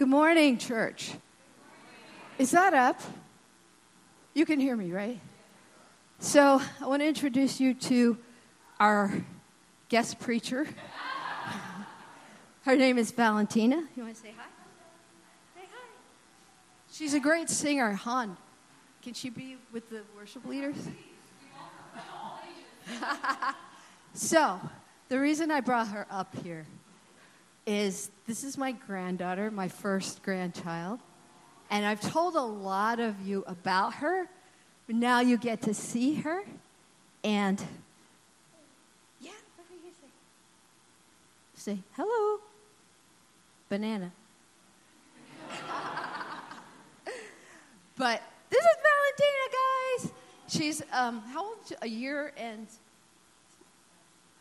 Good 0.00 0.08
morning, 0.08 0.56
church. 0.56 1.12
Is 2.38 2.52
that 2.52 2.72
up? 2.72 2.98
You 4.32 4.46
can 4.46 4.58
hear 4.58 4.74
me, 4.74 4.92
right? 4.92 5.20
So, 6.20 6.62
I 6.80 6.86
want 6.86 7.02
to 7.02 7.06
introduce 7.06 7.60
you 7.60 7.74
to 7.74 8.16
our 8.80 9.12
guest 9.90 10.18
preacher. 10.18 10.66
Her 12.62 12.76
name 12.76 12.96
is 12.96 13.10
Valentina. 13.10 13.76
You 13.94 14.04
want 14.04 14.14
to 14.14 14.22
say 14.22 14.32
hi? 14.34 14.46
Say 15.54 15.66
hi. 15.70 15.86
She's 16.90 17.12
a 17.12 17.20
great 17.20 17.50
singer. 17.50 17.92
Han, 17.92 18.38
can 19.02 19.12
she 19.12 19.28
be 19.28 19.58
with 19.70 19.90
the 19.90 20.00
worship 20.16 20.46
leaders? 20.46 20.76
so, 24.14 24.62
the 25.10 25.20
reason 25.20 25.50
I 25.50 25.60
brought 25.60 25.88
her 25.88 26.06
up 26.10 26.34
here 26.42 26.64
is 27.66 28.10
this 28.26 28.44
is 28.44 28.56
my 28.58 28.72
granddaughter, 28.72 29.50
my 29.50 29.68
first 29.68 30.22
grandchild. 30.22 31.00
And 31.70 31.86
I've 31.86 32.00
told 32.00 32.34
a 32.34 32.40
lot 32.40 32.98
of 32.98 33.20
you 33.26 33.44
about 33.46 33.94
her, 33.94 34.26
but 34.86 34.96
now 34.96 35.20
you 35.20 35.36
get 35.38 35.62
to 35.62 35.74
see 35.74 36.14
her. 36.16 36.42
And 37.22 37.62
yeah, 39.20 39.30
say? 41.54 41.72
Say 41.74 41.78
hello, 41.96 42.40
banana. 43.68 44.10
but 47.96 48.22
this 48.48 48.60
is 48.60 48.76
Valentina, 48.82 49.46
guys. 49.52 50.12
She's 50.48 50.82
um, 50.92 51.20
how 51.32 51.44
old? 51.44 51.56
A 51.82 51.88
year 51.88 52.32
and 52.36 52.66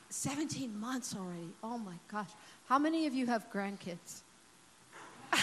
17 0.09 0.79
months 0.79 1.15
already. 1.15 1.49
Oh 1.63 1.77
my 1.77 1.93
gosh. 2.11 2.29
How 2.69 2.77
many 2.77 3.07
of 3.07 3.15
you 3.15 3.25
have 3.25 3.51
grandkids? 3.51 4.21
oh, 5.33 5.39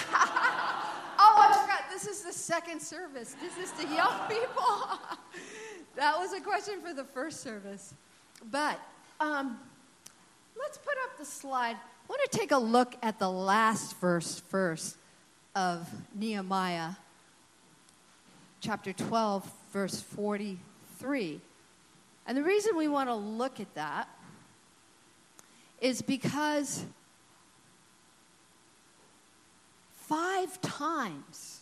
I 1.18 1.58
forgot. 1.60 1.90
This 1.90 2.06
is 2.06 2.22
the 2.22 2.32
second 2.32 2.80
service. 2.80 3.34
This 3.42 3.58
is 3.58 3.72
the 3.72 3.82
young 3.92 4.28
people. 4.28 5.00
that 5.96 6.16
was 6.16 6.32
a 6.32 6.40
question 6.40 6.80
for 6.80 6.94
the 6.94 7.02
first 7.02 7.40
service. 7.40 7.94
But 8.48 8.78
um, 9.18 9.58
let's 10.56 10.78
put 10.78 10.94
up 11.02 11.18
the 11.18 11.24
slide. 11.24 11.74
I 11.74 12.06
want 12.08 12.30
to 12.30 12.38
take 12.38 12.52
a 12.52 12.58
look 12.58 12.94
at 13.02 13.18
the 13.18 13.28
last 13.28 13.96
verse 13.96 14.38
first 14.48 14.96
of 15.56 15.90
Nehemiah, 16.14 16.92
chapter 18.60 18.92
12, 18.92 19.50
verse 19.72 20.00
43. 20.00 21.40
And 22.28 22.38
the 22.38 22.44
reason 22.44 22.76
we 22.76 22.86
want 22.86 23.08
to 23.08 23.16
look 23.16 23.58
at 23.58 23.74
that 23.74 24.08
is 25.80 26.02
because 26.02 26.84
five 30.08 30.60
times 30.60 31.60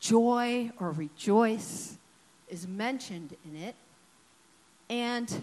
joy 0.00 0.70
or 0.80 0.90
rejoice 0.92 1.96
is 2.48 2.66
mentioned 2.66 3.36
in 3.44 3.56
it. 3.56 3.74
And 4.88 5.42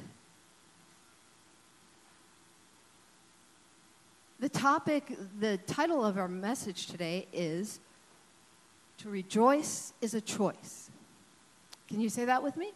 the 4.39 4.49
topic, 4.49 5.17
the 5.39 5.57
title 5.67 6.03
of 6.03 6.17
our 6.17 6.27
message 6.27 6.87
today 6.87 7.27
is 7.31 7.79
To 8.99 9.09
Rejoice 9.09 9.93
is 10.01 10.13
a 10.13 10.21
Choice. 10.21 10.89
Can 11.87 12.01
you 12.01 12.09
say 12.09 12.25
that 12.25 12.43
with 12.43 12.57
me? 12.57 12.71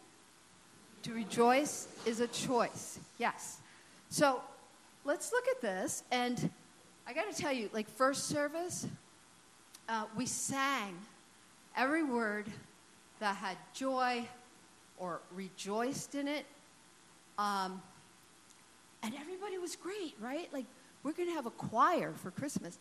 To 1.03 1.13
rejoice 1.13 1.87
is 2.05 2.19
a 2.19 2.27
choice. 2.27 2.99
Yes. 3.17 3.57
So 4.09 4.39
let's 5.03 5.31
look 5.31 5.45
at 5.47 5.61
this. 5.61 6.03
And 6.11 6.49
I 7.07 7.13
got 7.13 7.31
to 7.33 7.41
tell 7.41 7.51
you, 7.51 7.69
like, 7.73 7.89
first 7.89 8.27
service, 8.27 8.87
uh, 9.89 10.05
we 10.15 10.25
sang 10.25 10.97
every 11.75 12.03
word 12.03 12.45
that 13.19 13.35
had 13.35 13.57
joy 13.73 14.27
or 14.97 15.21
rejoiced 15.35 16.15
in 16.15 16.27
it. 16.27 16.45
Um, 17.37 17.81
and 19.03 19.13
everybody 19.15 19.57
was 19.57 19.75
great, 19.75 20.15
right? 20.19 20.47
Like, 20.53 20.65
we're 21.03 21.13
going 21.13 21.29
to 21.29 21.35
have 21.35 21.47
a 21.47 21.51
choir 21.51 22.13
for 22.13 22.31
Christmas. 22.31 22.77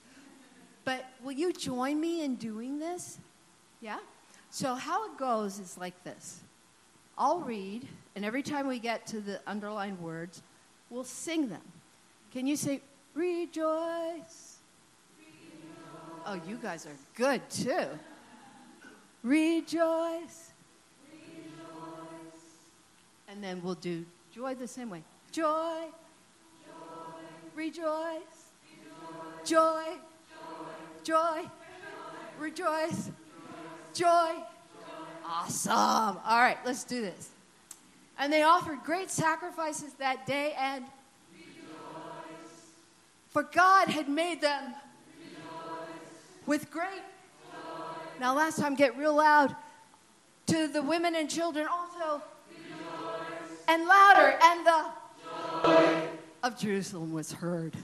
But 0.85 1.05
will 1.23 1.33
you 1.33 1.53
join 1.53 2.01
me 2.01 2.25
in 2.25 2.37
doing 2.37 2.79
this? 2.79 3.19
Yeah? 3.81 3.99
So, 4.51 4.75
how 4.75 5.07
it 5.07 5.17
goes 5.17 5.59
is 5.59 5.79
like 5.79 6.05
this 6.05 6.41
I'll 7.17 7.41
read, 7.41 7.87
and 8.17 8.25
every 8.25 8.43
time 8.43 8.67
we 8.67 8.79
get 8.79 9.07
to 9.09 9.21
the 9.21 9.41
underlined 9.47 10.01
words, 10.01 10.43
we'll 10.89 11.05
sing 11.05 11.49
them. 11.49 11.63
Can 12.33 12.47
you 12.47 12.57
say, 12.57 12.81
rejoice? 13.15 14.59
rejoice. 15.19 15.31
Oh, 16.27 16.41
you 16.47 16.57
guys 16.57 16.87
are 16.87 16.97
good 17.15 17.41
too. 17.51 17.87
Rejoice. 19.23 20.53
rejoice. 21.13 21.51
And 23.29 23.43
then 23.43 23.63
we'll 23.63 23.75
do 23.75 24.05
joy 24.35 24.55
the 24.55 24.69
same 24.69 24.91
way. 24.91 25.03
Joy. 25.31 25.87
joy. 26.65 27.21
Rejoice. 27.55 28.51
Joy. 29.45 29.85
Joy. 31.05 31.43
Rejoice. 32.39 33.11
Joy. 33.95 34.35
Awesome. 35.27 36.19
All 36.25 36.41
right, 36.41 36.59
let's 36.65 36.85
do 36.85 37.01
this. 37.01 37.31
And 38.19 38.33
they 38.33 38.43
offered 38.43 38.83
great 38.85 39.11
sacrifices 39.11 39.93
that 39.95 40.27
day 40.27 40.55
and. 40.59 40.85
For 43.31 43.45
God 43.45 43.89
had 43.89 44.09
made 44.09 44.41
them 44.41 44.75
with 46.47 46.71
great 46.71 47.03
Joy. 47.53 47.85
Now 48.19 48.35
last 48.37 48.59
time 48.59 48.75
get 48.75 48.97
real 48.97 49.15
loud 49.17 49.55
to 50.47 50.67
the 50.69 50.83
women 50.83 51.15
and 51.15 51.31
children 51.31 51.67
also 51.71 52.23
Rejoice. 52.51 53.65
and 53.69 53.87
louder 53.87 54.37
and 54.43 54.67
the 54.67 54.85
Joy 55.65 56.09
of 56.43 56.59
Jerusalem 56.59 57.13
was 57.13 57.33
heard 57.33 57.75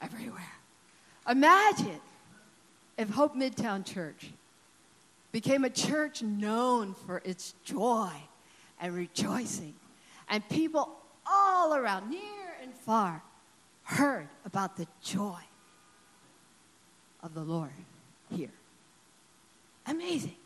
everywhere. 0.00 0.52
Imagine 1.28 2.00
if 2.96 3.10
Hope 3.10 3.34
Midtown 3.34 3.84
Church 3.84 4.30
became 5.32 5.64
a 5.64 5.70
church 5.70 6.22
known 6.22 6.94
for 7.06 7.22
its 7.24 7.54
joy 7.64 8.10
and 8.80 8.94
rejoicing 8.94 9.74
and 10.28 10.46
people 10.48 10.90
all 11.26 11.74
around, 11.74 12.10
near 12.10 12.20
and 12.62 12.72
far, 12.74 13.22
heard 13.92 14.28
about 14.44 14.76
the 14.76 14.86
joy 15.02 15.40
of 17.22 17.34
the 17.34 17.42
Lord 17.42 17.70
here. 18.30 18.50
Amazing. 19.86 20.36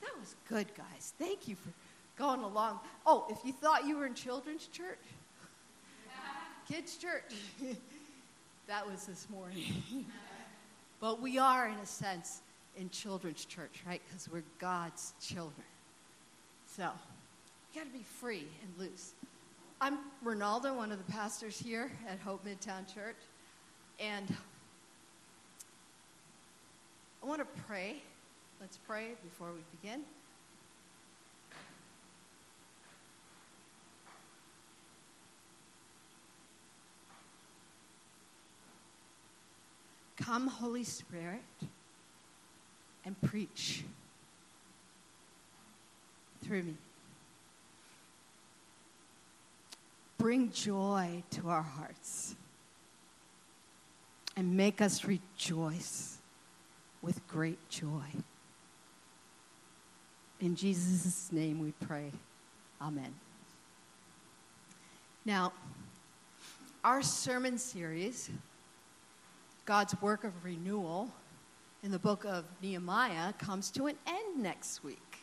That 0.00 0.18
was 0.18 0.34
good, 0.48 0.66
guys. 0.76 1.12
Thank 1.18 1.48
you 1.48 1.56
for 1.56 1.70
going 2.16 2.40
along. 2.40 2.80
Oh, 3.06 3.26
if 3.30 3.38
you 3.44 3.52
thought 3.52 3.86
you 3.86 3.98
were 3.98 4.06
in 4.06 4.14
children's 4.14 4.66
church, 4.68 4.98
kids' 6.68 6.96
church, 6.96 7.34
that 8.66 8.88
was 8.88 9.06
this 9.06 9.26
morning. 9.30 9.72
but 11.00 11.20
we 11.20 11.38
are, 11.38 11.68
in 11.68 11.78
a 11.78 11.86
sense, 11.86 12.40
in 12.76 12.88
children's 12.90 13.44
church, 13.44 13.82
right? 13.86 14.00
Because 14.08 14.28
we're 14.30 14.44
God's 14.58 15.12
children. 15.20 15.66
So, 16.76 16.90
you 17.74 17.80
got 17.80 17.86
to 17.86 17.96
be 17.96 18.04
free 18.04 18.46
and 18.62 18.72
loose. 18.78 19.12
I'm 19.84 19.98
Ronalda, 20.24 20.72
one 20.76 20.92
of 20.92 21.04
the 21.04 21.12
pastors 21.12 21.58
here 21.58 21.90
at 22.08 22.20
Hope 22.20 22.46
Midtown 22.46 22.86
Church, 22.86 23.16
and 23.98 24.32
I 27.20 27.26
want 27.26 27.40
to 27.40 27.62
pray. 27.66 27.96
Let's 28.60 28.76
pray 28.86 29.14
before 29.24 29.48
we 29.52 29.62
begin. 29.80 30.02
Come, 40.16 40.46
Holy 40.46 40.84
Spirit, 40.84 41.42
and 43.04 43.20
preach 43.20 43.82
through 46.44 46.62
me. 46.62 46.76
Bring 50.22 50.52
joy 50.52 51.20
to 51.30 51.48
our 51.48 51.62
hearts 51.62 52.36
and 54.36 54.56
make 54.56 54.80
us 54.80 55.04
rejoice 55.04 56.18
with 57.02 57.26
great 57.26 57.58
joy. 57.68 58.04
In 60.40 60.54
Jesus' 60.54 61.32
name 61.32 61.58
we 61.58 61.72
pray. 61.84 62.12
Amen. 62.80 63.12
Now, 65.24 65.52
our 66.84 67.02
sermon 67.02 67.58
series, 67.58 68.30
God's 69.64 70.00
Work 70.00 70.22
of 70.22 70.44
Renewal, 70.44 71.10
in 71.82 71.90
the 71.90 71.98
book 71.98 72.24
of 72.24 72.44
Nehemiah, 72.62 73.32
comes 73.32 73.72
to 73.72 73.88
an 73.88 73.96
end 74.06 74.40
next 74.40 74.84
week. 74.84 75.18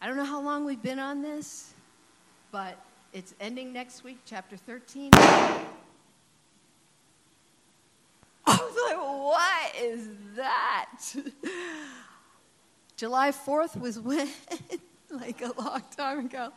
I 0.00 0.08
don't 0.08 0.16
know 0.16 0.24
how 0.24 0.42
long 0.42 0.64
we've 0.64 0.82
been 0.82 0.98
on 0.98 1.22
this, 1.22 1.74
but 2.50 2.76
it's 3.12 3.34
ending 3.40 3.72
next 3.72 4.04
week, 4.04 4.18
chapter 4.24 4.56
13. 4.56 5.10
I 5.14 5.68
was 8.46 8.76
like, 8.88 9.82
is 9.82 10.08
that? 10.36 11.00
July 12.96 13.32
4th 13.32 13.78
was 13.78 13.98
when? 13.98 14.28
like 15.10 15.42
a 15.42 15.52
long 15.60 15.82
time 15.96 16.26
ago. 16.26 16.52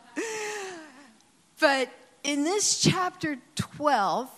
But 1.60 1.90
in 2.24 2.44
this 2.44 2.80
chapter 2.80 3.36
12, 3.56 4.30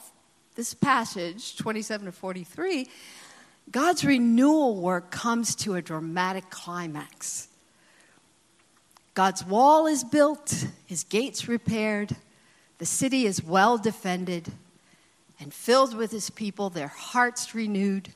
this 0.55 0.75
passage, 0.75 1.57
27 1.57 2.07
to 2.07 2.13
43, 2.13 2.89
God's 3.71 4.05
renewal 4.05 4.77
work 4.81 5.11
comes 5.11 5.55
to 5.57 5.75
a 5.75 5.83
dramatic 5.83 6.51
climax. 6.51 7.49
God's 9.19 9.45
wall 9.45 9.89
is 9.89 10.05
built, 10.05 10.67
his 10.87 11.03
gates 11.03 11.49
repaired, 11.49 12.15
the 12.79 12.87
city 12.87 13.27
is 13.27 13.43
well 13.43 13.77
defended 13.77 14.53
and 15.41 15.53
filled 15.53 15.97
with 15.97 16.13
his 16.13 16.31
people, 16.31 16.71
their 16.71 16.87
hearts 16.87 17.53
renewed, 17.53 18.11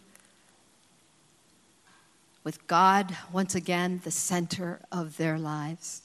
with 2.45 2.65
God 2.69 3.17
once 3.33 3.57
again 3.57 4.01
the 4.05 4.13
center 4.13 4.79
of 4.93 5.17
their 5.17 5.41
lives. 5.41 6.03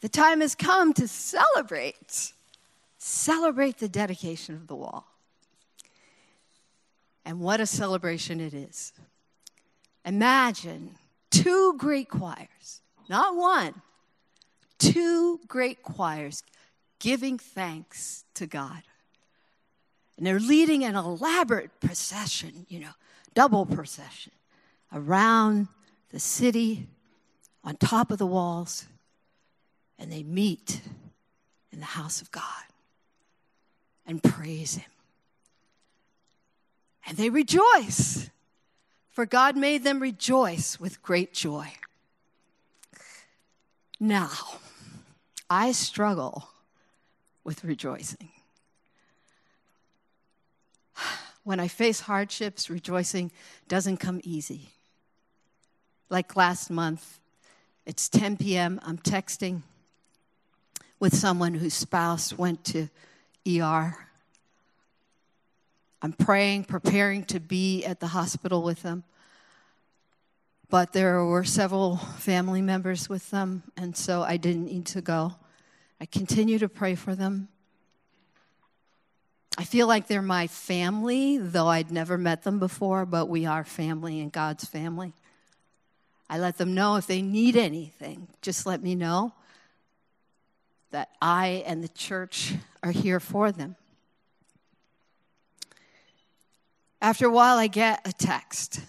The 0.00 0.08
time 0.08 0.40
has 0.40 0.54
come 0.54 0.94
to 0.94 1.06
celebrate. 1.06 2.32
Celebrate 2.96 3.76
the 3.76 3.90
dedication 3.90 4.54
of 4.54 4.68
the 4.68 4.74
wall. 4.74 5.06
And 7.26 7.40
what 7.40 7.60
a 7.60 7.66
celebration 7.66 8.40
it 8.40 8.54
is. 8.54 8.94
Imagine 10.06 10.94
two 11.30 11.74
great 11.76 12.08
choirs, 12.08 12.80
not 13.08 13.36
one, 13.36 13.74
two 14.78 15.40
great 15.46 15.82
choirs 15.82 16.42
giving 16.98 17.38
thanks 17.38 18.24
to 18.34 18.46
God. 18.46 18.82
And 20.16 20.26
they're 20.26 20.40
leading 20.40 20.84
an 20.84 20.96
elaborate 20.96 21.78
procession, 21.80 22.66
you 22.68 22.80
know, 22.80 22.92
double 23.34 23.66
procession 23.66 24.32
around 24.92 25.68
the 26.10 26.20
city 26.20 26.86
on 27.62 27.76
top 27.76 28.10
of 28.10 28.18
the 28.18 28.26
walls. 28.26 28.86
And 29.98 30.10
they 30.10 30.22
meet 30.22 30.80
in 31.72 31.80
the 31.80 31.86
house 31.86 32.22
of 32.22 32.30
God 32.30 32.42
and 34.06 34.22
praise 34.22 34.76
Him. 34.76 34.90
And 37.06 37.16
they 37.16 37.30
rejoice, 37.30 38.30
for 39.10 39.26
God 39.26 39.56
made 39.56 39.84
them 39.84 40.00
rejoice 40.00 40.80
with 40.80 41.02
great 41.02 41.32
joy. 41.32 41.72
Now, 43.98 44.30
I 45.48 45.72
struggle 45.72 46.48
with 47.44 47.64
rejoicing. 47.64 48.30
When 51.44 51.60
I 51.60 51.68
face 51.68 52.00
hardships, 52.00 52.68
rejoicing 52.68 53.30
doesn't 53.68 53.98
come 53.98 54.20
easy. 54.24 54.70
Like 56.10 56.36
last 56.36 56.70
month, 56.70 57.20
it's 57.84 58.08
10 58.08 58.36
p.m., 58.36 58.80
I'm 58.84 58.98
texting 58.98 59.62
with 60.98 61.14
someone 61.14 61.54
whose 61.54 61.74
spouse 61.74 62.36
went 62.36 62.64
to 62.64 62.88
ER 63.48 63.96
I'm 66.02 66.12
praying, 66.12 66.64
preparing 66.64 67.24
to 67.24 67.40
be 67.40 67.84
at 67.84 68.00
the 68.00 68.08
hospital 68.08 68.62
with 68.62 68.82
them. 68.82 69.04
But 70.68 70.92
there 70.92 71.24
were 71.24 71.44
several 71.44 71.96
family 71.96 72.60
members 72.60 73.08
with 73.08 73.30
them, 73.30 73.62
and 73.76 73.96
so 73.96 74.22
I 74.22 74.36
didn't 74.36 74.66
need 74.66 74.86
to 74.86 75.00
go. 75.00 75.34
I 76.00 76.06
continue 76.06 76.58
to 76.58 76.68
pray 76.68 76.94
for 76.94 77.14
them. 77.14 77.48
I 79.56 79.64
feel 79.64 79.86
like 79.86 80.06
they're 80.06 80.22
my 80.22 80.48
family, 80.48 81.38
though 81.38 81.68
I'd 81.68 81.90
never 81.90 82.18
met 82.18 82.42
them 82.42 82.58
before, 82.58 83.06
but 83.06 83.26
we 83.26 83.46
are 83.46 83.64
family 83.64 84.20
and 84.20 84.30
God's 84.30 84.66
family. 84.66 85.14
I 86.28 86.38
let 86.38 86.58
them 86.58 86.74
know 86.74 86.96
if 86.96 87.06
they 87.06 87.22
need 87.22 87.56
anything, 87.56 88.28
just 88.42 88.66
let 88.66 88.82
me 88.82 88.94
know 88.94 89.32
that 90.90 91.10
I 91.22 91.64
and 91.66 91.82
the 91.82 91.88
church 91.88 92.54
are 92.82 92.90
here 92.90 93.20
for 93.20 93.52
them. 93.52 93.76
After 97.00 97.26
a 97.26 97.30
while, 97.30 97.56
I 97.58 97.66
get 97.66 98.06
a 98.06 98.12
text. 98.12 98.80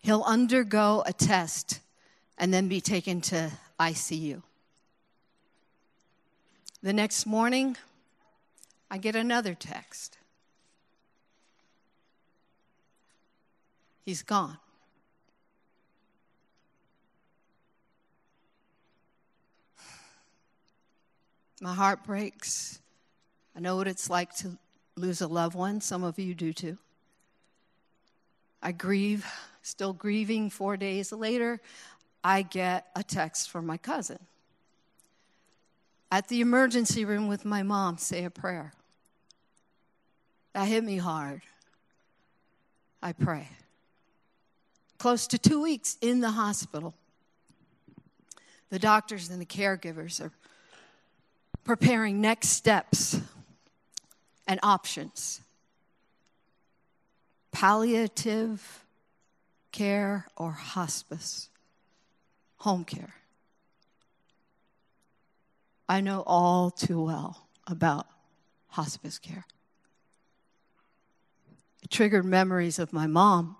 He'll 0.00 0.22
undergo 0.22 1.02
a 1.06 1.12
test 1.12 1.80
and 2.38 2.52
then 2.54 2.68
be 2.68 2.80
taken 2.80 3.20
to 3.22 3.50
ICU. 3.78 4.42
The 6.82 6.92
next 6.92 7.26
morning, 7.26 7.76
I 8.90 8.98
get 8.98 9.16
another 9.16 9.54
text. 9.54 10.16
He's 14.04 14.22
gone. 14.22 14.58
My 21.60 21.74
heart 21.74 22.04
breaks. 22.04 22.78
I 23.56 23.60
know 23.60 23.76
what 23.76 23.88
it's 23.88 24.08
like 24.08 24.34
to 24.36 24.56
lose 24.96 25.20
a 25.20 25.26
loved 25.26 25.56
one. 25.56 25.80
Some 25.80 26.04
of 26.04 26.18
you 26.18 26.34
do 26.34 26.52
too. 26.52 26.78
I 28.62 28.72
grieve, 28.72 29.26
still 29.68 29.92
grieving 29.92 30.50
four 30.50 30.76
days 30.76 31.12
later. 31.12 31.60
I 32.24 32.42
get 32.42 32.88
a 32.96 33.02
text 33.02 33.50
from 33.50 33.66
my 33.66 33.76
cousin. 33.76 34.18
At 36.10 36.28
the 36.28 36.40
emergency 36.40 37.04
room 37.04 37.28
with 37.28 37.44
my 37.44 37.62
mom, 37.62 37.98
say 37.98 38.24
a 38.24 38.30
prayer. 38.30 38.72
That 40.54 40.66
hit 40.66 40.82
me 40.82 40.96
hard. 40.96 41.42
I 43.02 43.12
pray. 43.12 43.48
Close 44.96 45.26
to 45.28 45.38
two 45.38 45.62
weeks 45.62 45.96
in 46.00 46.20
the 46.20 46.30
hospital, 46.30 46.94
the 48.70 48.78
doctors 48.78 49.30
and 49.30 49.40
the 49.40 49.46
caregivers 49.46 50.20
are 50.20 50.32
preparing 51.62 52.20
next 52.20 52.48
steps 52.48 53.20
and 54.46 54.58
options 54.62 55.42
palliative 57.58 58.84
care 59.78 60.26
or 60.36 60.50
hospice, 60.50 61.48
home 62.56 62.84
care. 62.84 63.14
I 65.88 66.00
know 66.00 66.24
all 66.26 66.72
too 66.72 67.00
well 67.04 67.46
about 67.64 68.08
hospice 68.70 69.18
care. 69.18 69.46
It 71.84 71.90
triggered 71.90 72.24
memories 72.24 72.80
of 72.80 72.92
my 72.92 73.06
mom 73.06 73.56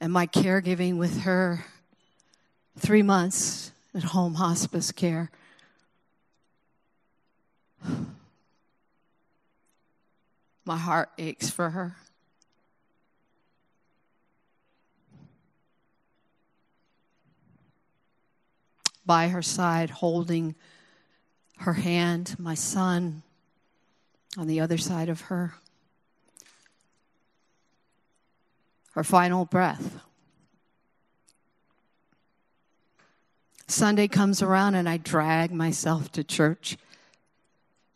and 0.00 0.12
my 0.12 0.28
caregiving 0.28 0.96
with 0.96 1.22
her 1.22 1.64
three 2.78 3.02
months 3.02 3.72
at 3.96 4.04
home 4.04 4.34
hospice 4.34 4.92
care. 4.92 5.32
My 10.64 10.78
heart 10.78 11.10
aches 11.18 11.50
for 11.50 11.68
her. 11.70 11.96
By 19.06 19.28
her 19.28 19.42
side, 19.42 19.90
holding 19.90 20.54
her 21.58 21.74
hand, 21.74 22.36
my 22.38 22.54
son 22.54 23.22
on 24.36 24.46
the 24.46 24.60
other 24.60 24.78
side 24.78 25.08
of 25.08 25.22
her. 25.22 25.54
Her 28.92 29.04
final 29.04 29.44
breath. 29.44 30.00
Sunday 33.66 34.08
comes 34.08 34.42
around 34.42 34.74
and 34.74 34.88
I 34.88 34.98
drag 34.98 35.52
myself 35.52 36.12
to 36.12 36.22
church. 36.22 36.76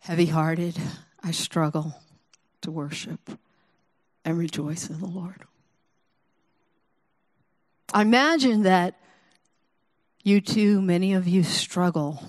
Heavy 0.00 0.26
hearted, 0.26 0.76
I 1.22 1.30
struggle 1.30 2.00
to 2.62 2.70
worship 2.70 3.38
and 4.24 4.38
rejoice 4.38 4.88
in 4.88 5.00
the 5.00 5.06
Lord. 5.06 5.44
I 7.92 8.02
imagine 8.02 8.62
that 8.62 8.98
you 10.22 10.40
too, 10.40 10.82
many 10.82 11.14
of 11.14 11.26
you 11.28 11.42
struggle 11.42 12.22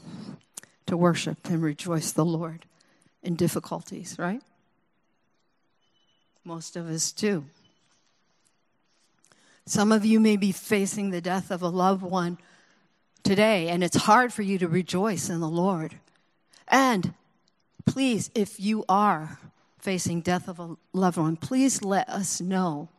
to 0.86 0.96
worship 0.98 1.38
and 1.50 1.62
rejoice 1.62 2.12
the 2.12 2.26
Lord 2.26 2.66
in 3.24 3.36
difficulties, 3.36 4.16
right? 4.18 4.42
Most 6.44 6.76
of 6.76 6.90
us 6.90 7.12
do. 7.12 7.46
Some 9.66 9.92
of 9.92 10.06
you 10.06 10.20
may 10.20 10.36
be 10.36 10.52
facing 10.52 11.12
the 11.12 11.22
death 11.22 11.52
of 11.52 11.62
a 11.62 11.68
loved 11.70 12.02
one 12.02 12.38
today, 13.24 13.68
and 13.68 13.84
it's 13.84 13.98
hard 13.98 14.34
for 14.34 14.42
you 14.42 14.58
to 14.58 14.68
rejoice 14.68 15.30
in 15.30 15.42
the 15.42 15.50
Lord. 15.50 16.00
And 16.68 17.14
please, 17.86 18.32
if 18.34 18.60
you 18.60 18.86
are 18.90 19.38
facing 19.78 20.22
death 20.22 20.48
of 20.48 20.60
a 20.60 20.76
loved 20.94 21.18
one, 21.18 21.36
please 21.36 21.84
let 21.84 22.10
us 22.10 22.42
know 22.42 22.90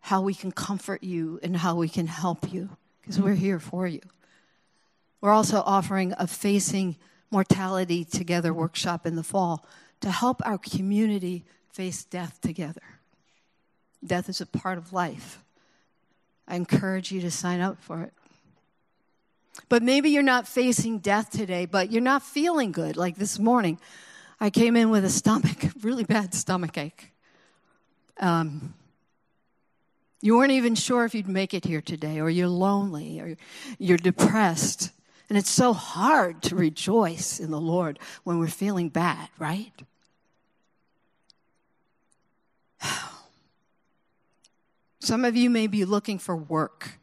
how 0.00 0.20
we 0.20 0.34
can 0.34 0.50
comfort 0.50 1.02
you 1.02 1.38
and 1.42 1.56
how 1.58 1.76
we 1.76 1.88
can 1.88 2.06
help 2.06 2.52
you 2.52 2.70
because 3.02 3.20
we're 3.20 3.34
here 3.34 3.58
for 3.58 3.86
you. 3.86 4.00
We're 5.20 5.30
also 5.30 5.60
offering 5.60 6.14
a 6.18 6.26
Facing 6.26 6.96
Mortality 7.30 8.04
Together 8.04 8.54
workshop 8.54 9.06
in 9.06 9.16
the 9.16 9.22
fall 9.22 9.66
to 10.00 10.10
help 10.10 10.40
our 10.44 10.58
community 10.58 11.44
face 11.72 12.04
death 12.04 12.40
together. 12.40 12.82
Death 14.04 14.28
is 14.28 14.40
a 14.40 14.46
part 14.46 14.78
of 14.78 14.92
life. 14.92 15.42
I 16.48 16.56
encourage 16.56 17.12
you 17.12 17.20
to 17.20 17.30
sign 17.30 17.60
up 17.60 17.80
for 17.80 18.02
it. 18.02 18.12
But 19.68 19.82
maybe 19.82 20.10
you're 20.10 20.22
not 20.22 20.48
facing 20.48 20.98
death 20.98 21.30
today, 21.30 21.66
but 21.66 21.92
you're 21.92 22.02
not 22.02 22.22
feeling 22.22 22.72
good. 22.72 22.96
Like 22.96 23.16
this 23.16 23.38
morning, 23.38 23.78
I 24.40 24.50
came 24.50 24.76
in 24.76 24.90
with 24.90 25.04
a 25.04 25.10
stomach, 25.10 25.64
really 25.82 26.04
bad 26.04 26.34
stomach 26.34 26.76
ache. 26.78 27.12
Um, 28.18 28.74
you 30.22 30.36
weren't 30.36 30.52
even 30.52 30.74
sure 30.76 31.04
if 31.04 31.14
you'd 31.14 31.28
make 31.28 31.52
it 31.52 31.64
here 31.66 31.82
today, 31.82 32.20
or 32.20 32.30
you're 32.30 32.46
lonely, 32.46 33.20
or 33.20 33.36
you're 33.78 33.98
depressed. 33.98 34.90
And 35.28 35.36
it's 35.36 35.50
so 35.50 35.72
hard 35.72 36.42
to 36.42 36.54
rejoice 36.54 37.40
in 37.40 37.50
the 37.50 37.60
Lord 37.60 37.98
when 38.22 38.38
we're 38.38 38.46
feeling 38.46 38.88
bad, 38.88 39.28
right? 39.38 39.72
Some 45.00 45.24
of 45.24 45.36
you 45.36 45.50
may 45.50 45.66
be 45.66 45.84
looking 45.84 46.20
for 46.20 46.36
work 46.36 47.00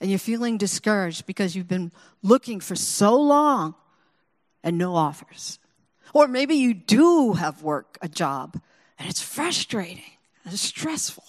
and 0.00 0.10
you're 0.10 0.18
feeling 0.18 0.58
discouraged 0.58 1.24
because 1.26 1.54
you've 1.54 1.68
been 1.68 1.92
looking 2.22 2.58
for 2.60 2.74
so 2.74 3.16
long 3.16 3.76
and 4.64 4.76
no 4.76 4.96
offers. 4.96 5.60
Or 6.12 6.26
maybe 6.26 6.56
you 6.56 6.74
do 6.74 7.34
have 7.34 7.62
work, 7.62 7.98
a 8.02 8.08
job, 8.08 8.60
and 8.98 9.08
it's 9.08 9.22
frustrating 9.22 10.02
and 10.44 10.58
stressful. 10.58 11.24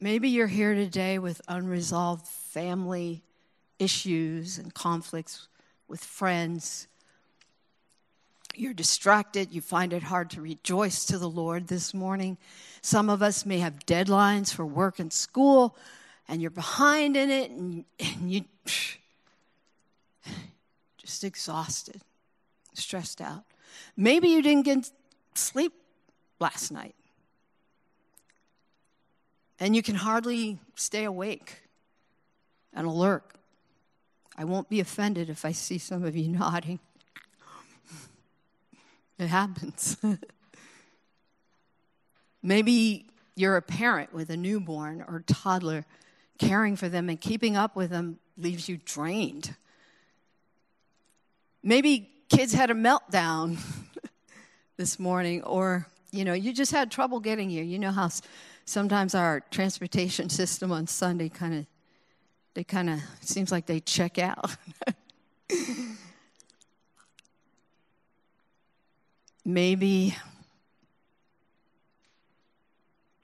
Maybe 0.00 0.28
you're 0.28 0.46
here 0.46 0.74
today 0.74 1.18
with 1.18 1.40
unresolved 1.48 2.24
family 2.24 3.24
issues 3.80 4.56
and 4.56 4.72
conflicts 4.72 5.48
with 5.88 5.98
friends. 5.98 6.86
You're 8.54 8.74
distracted. 8.74 9.50
You 9.50 9.60
find 9.60 9.92
it 9.92 10.04
hard 10.04 10.30
to 10.30 10.40
rejoice 10.40 11.04
to 11.06 11.18
the 11.18 11.28
Lord 11.28 11.66
this 11.66 11.92
morning. 11.92 12.38
Some 12.80 13.10
of 13.10 13.22
us 13.22 13.44
may 13.44 13.58
have 13.58 13.86
deadlines 13.86 14.54
for 14.54 14.64
work 14.64 15.00
and 15.00 15.12
school, 15.12 15.76
and 16.28 16.40
you're 16.40 16.52
behind 16.52 17.16
in 17.16 17.28
it, 17.28 17.50
and, 17.50 17.84
and 17.98 18.30
you 18.30 18.44
just 20.98 21.24
exhausted, 21.24 22.02
stressed 22.72 23.20
out. 23.20 23.42
Maybe 23.96 24.28
you 24.28 24.42
didn't 24.42 24.64
get 24.64 24.88
sleep 25.34 25.72
last 26.38 26.70
night 26.70 26.94
and 29.60 29.74
you 29.74 29.82
can 29.82 29.94
hardly 29.94 30.58
stay 30.74 31.04
awake 31.04 31.62
and 32.72 32.86
alert. 32.86 33.24
I 34.36 34.44
won't 34.44 34.68
be 34.68 34.80
offended 34.80 35.30
if 35.30 35.44
I 35.44 35.52
see 35.52 35.78
some 35.78 36.04
of 36.04 36.16
you 36.16 36.28
nodding. 36.38 36.78
It 39.18 39.26
happens. 39.26 39.96
Maybe 42.42 43.06
you're 43.34 43.56
a 43.56 43.62
parent 43.62 44.12
with 44.12 44.30
a 44.30 44.36
newborn 44.36 45.04
or 45.06 45.24
toddler, 45.26 45.84
caring 46.38 46.76
for 46.76 46.88
them 46.88 47.08
and 47.08 47.20
keeping 47.20 47.56
up 47.56 47.74
with 47.74 47.90
them 47.90 48.18
leaves 48.36 48.68
you 48.68 48.78
drained. 48.84 49.56
Maybe 51.64 52.10
kids 52.28 52.52
had 52.52 52.70
a 52.70 52.74
meltdown 52.74 53.58
this 54.76 55.00
morning, 55.00 55.42
or 55.42 55.88
you 56.12 56.24
know, 56.24 56.32
you 56.32 56.52
just 56.52 56.70
had 56.70 56.90
trouble 56.90 57.18
getting 57.18 57.50
here. 57.50 57.64
You 57.64 57.80
know 57.80 57.90
how 57.90 58.08
sometimes 58.68 59.14
our 59.14 59.40
transportation 59.50 60.28
system 60.40 60.70
on 60.70 60.86
Sunday 60.86 61.28
kind 61.28 61.54
of 61.54 61.66
they 62.54 62.64
kind 62.64 62.90
of 62.90 63.00
seems 63.20 63.52
like 63.52 63.66
they 63.66 63.78
check 63.78 64.18
out. 64.18 64.56
Maybe 69.44 70.16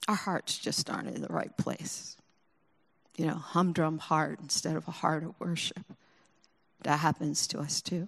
our 0.07 0.15
hearts 0.15 0.57
just 0.59 0.89
aren't 0.89 1.09
in 1.09 1.21
the 1.21 1.29
right 1.29 1.57
place. 1.57 2.17
You 3.17 3.27
know, 3.27 3.35
humdrum 3.35 3.99
heart 3.99 4.39
instead 4.41 4.77
of 4.77 4.87
a 4.87 4.93
heart 4.93 5.25
of 5.25 5.35
worship. 5.41 5.85
That 6.83 6.99
happens 6.99 7.49
to 7.49 7.59
us 7.59 7.83
too. 7.83 8.07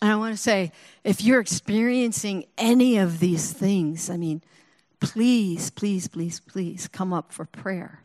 And 0.00 0.12
I 0.12 0.16
want 0.16 0.36
to 0.36 0.40
say 0.40 0.70
if 1.02 1.20
you're 1.20 1.40
experiencing 1.40 2.44
any 2.56 2.98
of 2.98 3.18
these 3.18 3.52
things, 3.52 4.08
I 4.08 4.16
mean, 4.16 4.40
please, 5.00 5.70
please, 5.70 6.08
please, 6.08 6.40
please 6.40 6.88
come 6.88 7.12
up 7.12 7.32
for 7.32 7.44
prayer. 7.44 8.02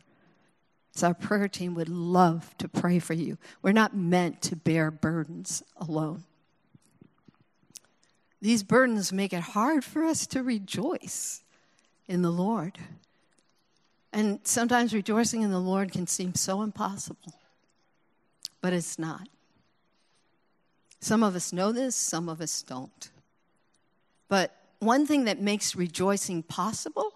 So 0.92 1.08
our 1.08 1.14
prayer 1.14 1.48
team 1.48 1.74
would 1.74 1.88
love 1.88 2.56
to 2.58 2.68
pray 2.68 3.00
for 3.00 3.14
you. 3.14 3.36
We're 3.62 3.72
not 3.72 3.96
meant 3.96 4.42
to 4.42 4.56
bear 4.56 4.90
burdens 4.90 5.62
alone. 5.76 6.22
These 8.40 8.62
burdens 8.62 9.12
make 9.12 9.32
it 9.32 9.40
hard 9.40 9.84
for 9.84 10.04
us 10.04 10.26
to 10.28 10.42
rejoice 10.42 11.42
in 12.06 12.22
the 12.22 12.30
Lord. 12.30 12.78
And 14.12 14.38
sometimes 14.44 14.94
rejoicing 14.94 15.42
in 15.42 15.50
the 15.50 15.58
Lord 15.58 15.90
can 15.90 16.06
seem 16.06 16.34
so 16.34 16.62
impossible, 16.62 17.34
but 18.60 18.72
it's 18.72 18.98
not. 18.98 19.28
Some 21.00 21.22
of 21.24 21.34
us 21.34 21.52
know 21.52 21.72
this, 21.72 21.96
some 21.96 22.28
of 22.28 22.40
us 22.40 22.62
don't. 22.62 23.10
But 24.28 24.54
one 24.84 25.06
thing 25.06 25.24
that 25.24 25.40
makes 25.40 25.74
rejoicing 25.76 26.42
possible 26.42 27.12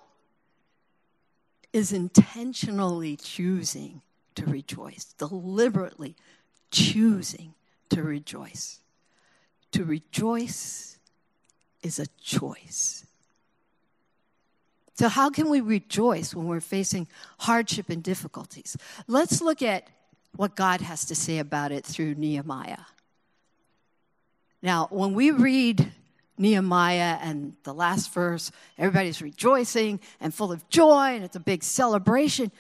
is 1.73 1.93
intentionally 1.93 3.17
choosing 3.17 4.03
to 4.35 4.47
rejoice, 4.47 5.05
deliberately 5.19 6.17
choosing 6.71 7.55
to 7.91 8.03
rejoice. 8.03 8.81
To 9.73 9.85
rejoice 9.85 10.99
is 11.83 11.99
a 11.99 12.07
choice. 12.23 13.05
So, 14.95 15.09
how 15.09 15.31
can 15.31 15.49
we 15.49 15.61
rejoice 15.61 16.35
when 16.35 16.47
we're 16.47 16.61
facing 16.61 17.07
hardship 17.39 17.89
and 17.89 18.03
difficulties? 18.03 18.77
Let's 19.07 19.41
look 19.41 19.63
at 19.63 19.89
what 20.35 20.57
God 20.57 20.81
has 20.81 21.05
to 21.07 21.15
say 21.15 21.39
about 21.39 21.71
it 21.71 21.85
through 21.85 22.15
Nehemiah. 22.15 22.79
Now, 24.61 24.89
when 24.91 25.15
we 25.15 25.31
read 25.31 25.93
Nehemiah 26.39 27.19
and 27.21 27.55
the 27.65 27.75
last 27.75 28.13
verse, 28.13 28.51
everybody's 28.77 29.21
rejoicing 29.23 30.01
and 30.21 30.35
full 30.35 30.53
of 30.53 30.69
joy, 30.69 31.15
and 31.15 31.25
it's 31.25 31.37
a 31.37 31.41
big 31.41 31.63
celebration. 31.63 32.53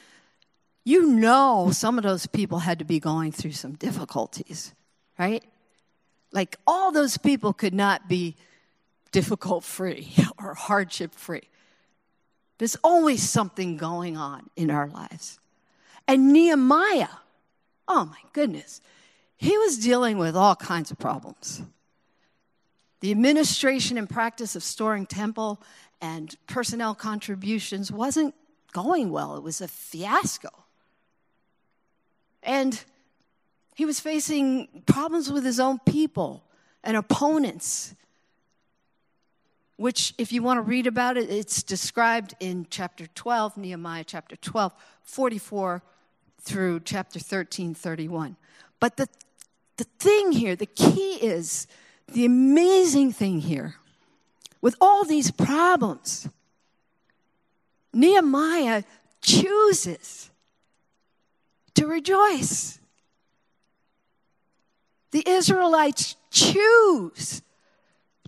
You 0.85 1.07
know, 1.07 1.71
some 1.73 1.99
of 1.99 2.05
those 2.05 2.27
people 2.27 2.61
had 2.61 2.79
to 2.79 2.85
be 2.85 2.99
going 2.99 3.33
through 3.33 3.53
some 3.53 3.73
difficulties, 3.73 4.75
right? 5.19 5.45
Like, 6.33 6.57
all 6.67 6.93
those 6.93 7.17
people 7.17 7.53
could 7.53 7.75
not 7.75 8.09
be 8.09 8.37
difficult 9.13 9.65
free 9.65 10.15
or 10.39 10.55
hardship 10.55 11.15
free. 11.15 11.49
There's 12.59 12.77
always 12.83 13.29
something 13.29 13.77
going 13.77 14.17
on 14.17 14.51
in 14.57 14.71
our 14.71 14.89
lives. 14.89 15.39
And 16.07 16.33
Nehemiah, 16.33 17.09
oh 17.87 18.07
my 18.07 18.19
goodness, 18.33 18.81
he 19.37 19.57
was 19.57 19.79
dealing 19.79 20.19
with 20.19 20.37
all 20.37 20.57
kinds 20.57 20.91
of 20.91 20.99
problems. 20.99 21.63
The 23.01 23.11
administration 23.11 23.97
and 23.97 24.09
practice 24.09 24.57
of 24.57 24.63
storing 24.63 25.07
temple 25.07 25.63
and 26.01 26.35
personnel 26.47 26.95
contributions 26.95 27.93
wasn't 27.93 28.35
going 28.73 29.11
well, 29.11 29.37
it 29.37 29.43
was 29.43 29.61
a 29.61 29.69
fiasco. 29.69 30.51
And 32.43 32.83
he 33.75 33.85
was 33.85 34.01
facing 34.01 34.83
problems 34.87 35.31
with 35.31 35.45
his 35.45 35.61
own 35.61 35.79
people 35.81 36.45
and 36.83 36.97
opponents, 36.97 37.95
which, 39.77 40.15
if 40.19 40.33
you 40.33 40.43
want 40.43 40.59
to 40.59 40.63
read 40.63 40.87
about 40.87 41.17
it, 41.17 41.31
it's 41.31 41.63
described 41.63 42.35
in 42.41 42.67
chapter 42.71 43.07
12, 43.07 43.57
Nehemiah 43.57 44.05
chapter 44.05 44.37
12, 44.37 44.73
44 45.03 45.83
through 46.41 46.81
chapter 46.81 47.19
13, 47.19 47.75
31. 47.75 48.37
But 48.81 48.97
the, 48.97 49.09
the 49.77 49.85
thing 49.85 50.33
here, 50.33 50.57
the 50.57 50.67
key 50.67 51.15
is, 51.15 51.67
the 52.13 52.25
amazing 52.25 53.13
thing 53.13 53.41
here, 53.41 53.77
with 54.61 54.75
all 54.81 55.05
these 55.05 55.31
problems, 55.31 56.29
Nehemiah 57.93 58.83
chooses 59.21 60.31
to 61.75 61.87
rejoice. 61.87 62.79
The 65.11 65.23
Israelites 65.27 66.17
choose 66.31 67.43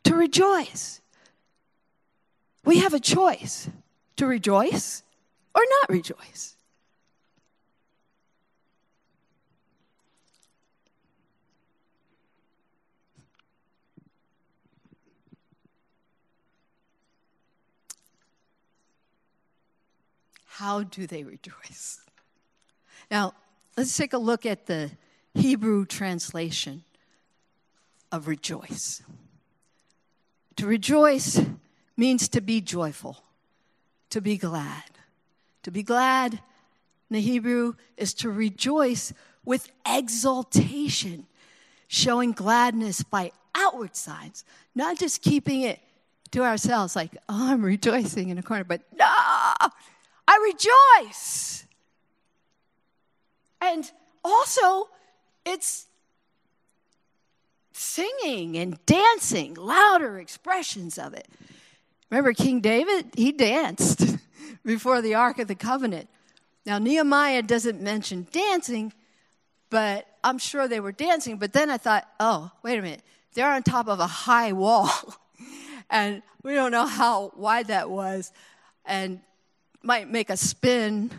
to 0.04 0.14
rejoice. 0.14 1.00
We 2.64 2.78
have 2.78 2.94
a 2.94 3.00
choice 3.00 3.68
to 4.16 4.26
rejoice 4.26 5.02
or 5.54 5.62
not 5.80 5.90
rejoice. 5.90 6.56
How 20.60 20.82
do 20.82 21.06
they 21.06 21.24
rejoice? 21.24 22.02
Now, 23.10 23.32
let's 23.78 23.96
take 23.96 24.12
a 24.12 24.18
look 24.18 24.44
at 24.44 24.66
the 24.66 24.90
Hebrew 25.32 25.86
translation 25.86 26.84
of 28.12 28.28
rejoice. 28.28 29.02
To 30.56 30.66
rejoice 30.66 31.40
means 31.96 32.28
to 32.28 32.42
be 32.42 32.60
joyful, 32.60 33.22
to 34.10 34.20
be 34.20 34.36
glad. 34.36 34.84
To 35.62 35.70
be 35.70 35.82
glad 35.82 36.34
in 36.34 36.40
the 37.14 37.22
Hebrew 37.22 37.72
is 37.96 38.12
to 38.14 38.28
rejoice 38.28 39.14
with 39.46 39.72
exultation, 39.88 41.26
showing 41.88 42.32
gladness 42.32 43.02
by 43.02 43.32
outward 43.54 43.96
signs, 43.96 44.44
not 44.74 44.98
just 44.98 45.22
keeping 45.22 45.62
it 45.62 45.80
to 46.32 46.42
ourselves 46.42 46.94
like, 46.94 47.16
oh, 47.30 47.50
I'm 47.50 47.62
rejoicing 47.62 48.28
in 48.28 48.36
a 48.36 48.42
corner, 48.42 48.64
but 48.64 48.82
no, 48.98 49.14
I 50.30 50.52
rejoice. 51.02 51.64
And 53.60 53.90
also, 54.24 54.88
it's 55.44 55.86
singing 57.72 58.56
and 58.56 58.78
dancing, 58.86 59.54
louder 59.54 60.20
expressions 60.20 60.98
of 60.98 61.14
it. 61.14 61.26
Remember 62.10 62.32
King 62.32 62.60
David? 62.60 63.06
He 63.16 63.32
danced 63.32 64.04
before 64.64 65.02
the 65.02 65.16
Ark 65.16 65.40
of 65.40 65.48
the 65.48 65.56
Covenant. 65.56 66.08
Now, 66.64 66.78
Nehemiah 66.78 67.42
doesn't 67.42 67.80
mention 67.80 68.28
dancing, 68.30 68.92
but 69.68 70.06
I'm 70.22 70.38
sure 70.38 70.68
they 70.68 70.78
were 70.78 70.92
dancing. 70.92 71.38
But 71.38 71.52
then 71.52 71.70
I 71.70 71.76
thought, 71.76 72.06
oh, 72.20 72.52
wait 72.62 72.78
a 72.78 72.82
minute. 72.82 73.02
They're 73.34 73.50
on 73.50 73.64
top 73.64 73.88
of 73.88 73.98
a 73.98 74.06
high 74.06 74.52
wall. 74.52 74.92
and 75.90 76.22
we 76.44 76.54
don't 76.54 76.70
know 76.70 76.86
how 76.86 77.32
wide 77.34 77.66
that 77.66 77.90
was. 77.90 78.32
And 78.84 79.20
might 79.82 80.10
make 80.10 80.30
a 80.30 80.36
spin 80.36 81.10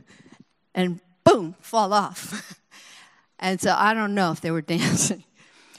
and 0.74 1.00
boom, 1.24 1.56
fall 1.60 1.94
off. 1.94 2.60
and 3.40 3.60
so 3.60 3.76
I 3.78 3.94
don't 3.94 4.16
know 4.16 4.32
if 4.32 4.42
they 4.42 4.52
were 4.52 4.62
dancing. 4.62 5.24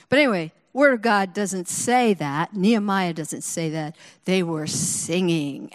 But 0.09 0.19
anyway, 0.19 0.51
Word 0.73 0.93
of 0.93 1.01
God 1.01 1.33
doesn't 1.33 1.67
say 1.67 2.13
that. 2.15 2.55
Nehemiah 2.55 3.13
doesn't 3.13 3.43
say 3.43 3.69
that. 3.69 3.95
They 4.25 4.41
were 4.43 4.67
singing. 4.67 5.71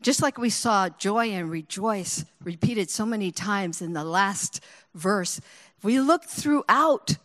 Just 0.00 0.22
like 0.22 0.38
we 0.38 0.50
saw 0.50 0.88
joy 0.88 1.30
and 1.30 1.50
rejoice 1.50 2.24
repeated 2.42 2.90
so 2.90 3.04
many 3.04 3.30
times 3.30 3.82
in 3.82 3.92
the 3.92 4.04
last 4.04 4.62
verse, 4.94 5.40
we 5.82 6.00
look 6.00 6.24
throughout 6.24 7.16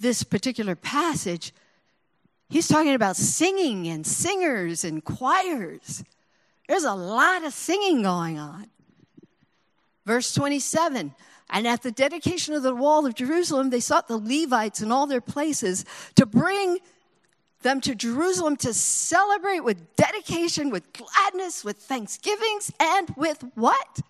this 0.00 0.22
particular 0.22 0.74
passage, 0.74 1.52
he's 2.48 2.68
talking 2.68 2.94
about 2.94 3.16
singing 3.16 3.88
and 3.88 4.06
singers 4.06 4.84
and 4.84 5.04
choirs. 5.04 6.04
There's 6.68 6.84
a 6.84 6.94
lot 6.94 7.44
of 7.44 7.52
singing 7.52 8.02
going 8.02 8.38
on. 8.38 8.68
Verse 10.04 10.32
27 10.34 11.14
And 11.50 11.66
at 11.66 11.82
the 11.82 11.92
dedication 11.92 12.54
of 12.54 12.62
the 12.62 12.74
wall 12.74 13.06
of 13.06 13.14
Jerusalem, 13.14 13.70
they 13.70 13.80
sought 13.80 14.08
the 14.08 14.18
Levites 14.18 14.80
in 14.80 14.92
all 14.92 15.06
their 15.06 15.20
places 15.20 15.84
to 16.14 16.26
bring 16.26 16.78
them 17.62 17.80
to 17.80 17.94
Jerusalem 17.94 18.56
to 18.58 18.72
celebrate 18.72 19.60
with 19.60 19.96
dedication, 19.96 20.70
with 20.70 20.84
gladness, 20.92 21.64
with 21.64 21.78
thanksgivings, 21.78 22.72
and 22.78 23.12
with 23.16 23.44
what? 23.54 24.00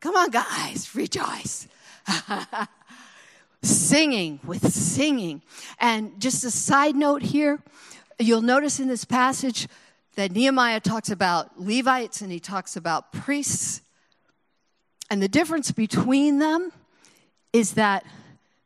Come 0.00 0.16
on, 0.16 0.30
guys, 0.30 0.94
rejoice. 0.94 1.68
singing 3.62 4.40
with 4.44 4.72
singing. 4.72 5.42
And 5.78 6.20
just 6.20 6.44
a 6.44 6.50
side 6.50 6.96
note 6.96 7.22
here, 7.22 7.62
you'll 8.18 8.42
notice 8.42 8.80
in 8.80 8.88
this 8.88 9.04
passage 9.04 9.68
that 10.16 10.32
Nehemiah 10.32 10.80
talks 10.80 11.10
about 11.10 11.60
Levites 11.60 12.20
and 12.20 12.32
he 12.32 12.40
talks 12.40 12.76
about 12.76 13.12
priests. 13.12 13.80
And 15.10 15.22
the 15.22 15.28
difference 15.28 15.70
between 15.72 16.38
them 16.38 16.72
is 17.52 17.74
that 17.74 18.04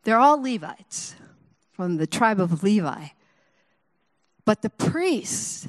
they're 0.04 0.18
all 0.18 0.40
Levites 0.40 1.14
from 1.72 1.96
the 1.96 2.06
tribe 2.06 2.40
of 2.40 2.62
Levi. 2.62 3.06
But 4.44 4.62
the 4.62 4.70
priests 4.70 5.66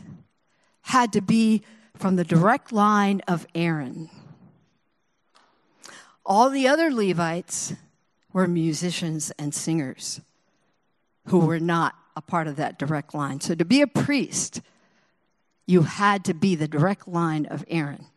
had 0.81 1.13
to 1.13 1.21
be 1.21 1.63
from 1.95 2.15
the 2.15 2.23
direct 2.23 2.71
line 2.71 3.21
of 3.27 3.47
Aaron. 3.55 4.09
All 6.25 6.49
the 6.49 6.67
other 6.67 6.91
Levites 6.91 7.73
were 8.35 8.49
musicians 8.49 9.31
and 9.39 9.55
singers 9.55 10.19
who 11.27 11.39
were 11.39 11.57
not 11.57 11.95
a 12.17 12.21
part 12.21 12.47
of 12.47 12.57
that 12.57 12.77
direct 12.77 13.15
line. 13.15 13.39
So 13.39 13.55
to 13.55 13.63
be 13.63 13.81
a 13.81 13.87
priest, 13.87 14.61
you 15.65 15.83
had 15.83 16.25
to 16.25 16.33
be 16.33 16.53
the 16.53 16.67
direct 16.67 17.07
line 17.07 17.45
of 17.45 17.63
Aaron. 17.69 18.07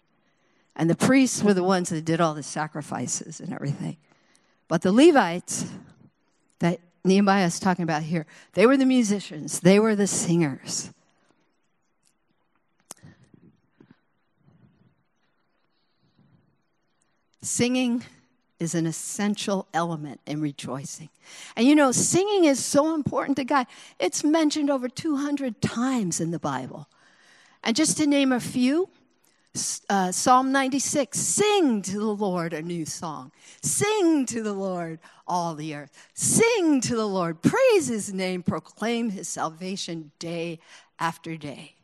And 0.75 0.91
the 0.91 0.97
priests 0.97 1.41
were 1.41 1.55
the 1.55 1.63
ones 1.63 1.91
that 1.91 2.05
did 2.05 2.21
all 2.21 2.35
the 2.35 2.43
sacrifices 2.43 3.39
and 3.39 3.53
everything. 3.53 3.97
But 4.67 4.83
the 4.83 4.91
Levites 4.91 5.67
that 6.59 6.81
Nehemiah 7.05 7.47
is 7.47 7.61
talking 7.61 7.85
about 7.85 8.03
here, 8.03 8.27
they 8.55 8.67
were 8.67 8.77
the 8.77 8.87
musicians, 8.87 9.61
they 9.61 9.79
were 9.79 9.95
the 9.95 10.09
singers. 10.09 10.91
Singing 17.41 18.03
is 18.59 18.75
an 18.75 18.87
essential 18.87 19.69
element 19.73 20.21
in 20.27 20.41
rejoicing. 20.41 21.09
And 21.57 21.67
you 21.67 21.75
know, 21.75 21.93
singing 21.93 22.45
is 22.45 22.65
so 22.65 22.95
important 22.95 23.37
to 23.39 23.45
God. 23.45 23.67
It's 23.99 24.25
mentioned 24.25 24.71
over 24.71 24.89
200 24.89 25.61
times 25.61 26.21
in 26.21 26.31
the 26.31 26.39
Bible. 26.39 26.89
And 27.63 27.77
just 27.77 27.97
to 27.99 28.07
name 28.07 28.33
a 28.33 28.41
few, 28.41 28.89
uh, 29.89 30.13
Psalm 30.13 30.53
96 30.53 31.19
Sing 31.19 31.83
to 31.83 31.99
the 31.99 32.15
Lord 32.15 32.53
a 32.53 32.63
new 32.63 32.85
song. 32.87 33.33
Sing 33.63 34.27
to 34.27 34.43
the 34.43 34.53
Lord, 34.53 35.01
all 35.27 35.55
the 35.55 35.75
earth. 35.75 35.91
Sing 36.15 36.81
to 36.83 36.97
the 36.97 37.09
Lord. 37.09 37.43
Praise 37.43 37.89
his 37.89 38.13
name. 38.13 38.43
Proclaim 38.43 39.11
his 39.11 39.29
salvation 39.29 40.13
day 40.19 40.59
after 40.99 41.37
day. 41.37 41.75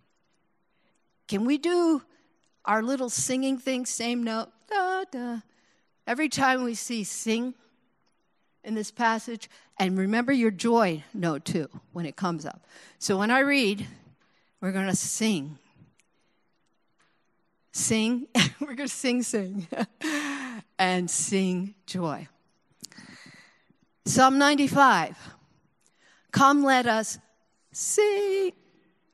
Can 1.28 1.44
we 1.44 1.58
do 1.58 2.02
our 2.64 2.82
little 2.82 3.10
singing 3.10 3.58
thing, 3.58 3.86
same 3.86 4.22
note? 4.22 4.50
Da, 4.68 5.04
da, 5.10 5.40
Every 6.06 6.28
time 6.28 6.64
we 6.64 6.74
see 6.74 7.02
sing 7.04 7.54
in 8.62 8.74
this 8.74 8.90
passage, 8.90 9.48
and 9.78 9.98
remember 9.98 10.32
your 10.32 10.50
joy 10.50 11.02
note 11.12 11.44
too 11.44 11.68
when 11.92 12.06
it 12.06 12.16
comes 12.16 12.46
up. 12.46 12.64
So 12.98 13.18
when 13.18 13.30
I 13.30 13.40
read, 13.40 13.86
we're 14.60 14.72
going 14.72 14.88
to 14.88 14.96
sing. 14.96 15.58
Sing, 17.72 18.26
we're 18.60 18.74
going 18.74 18.88
to 18.88 18.94
sing, 18.94 19.22
sing, 19.22 19.66
and 20.78 21.10
sing 21.10 21.74
joy. 21.86 22.28
Psalm 24.06 24.38
95. 24.38 25.16
Come, 26.30 26.62
let 26.64 26.86
us 26.86 27.18
sing. 27.72 28.52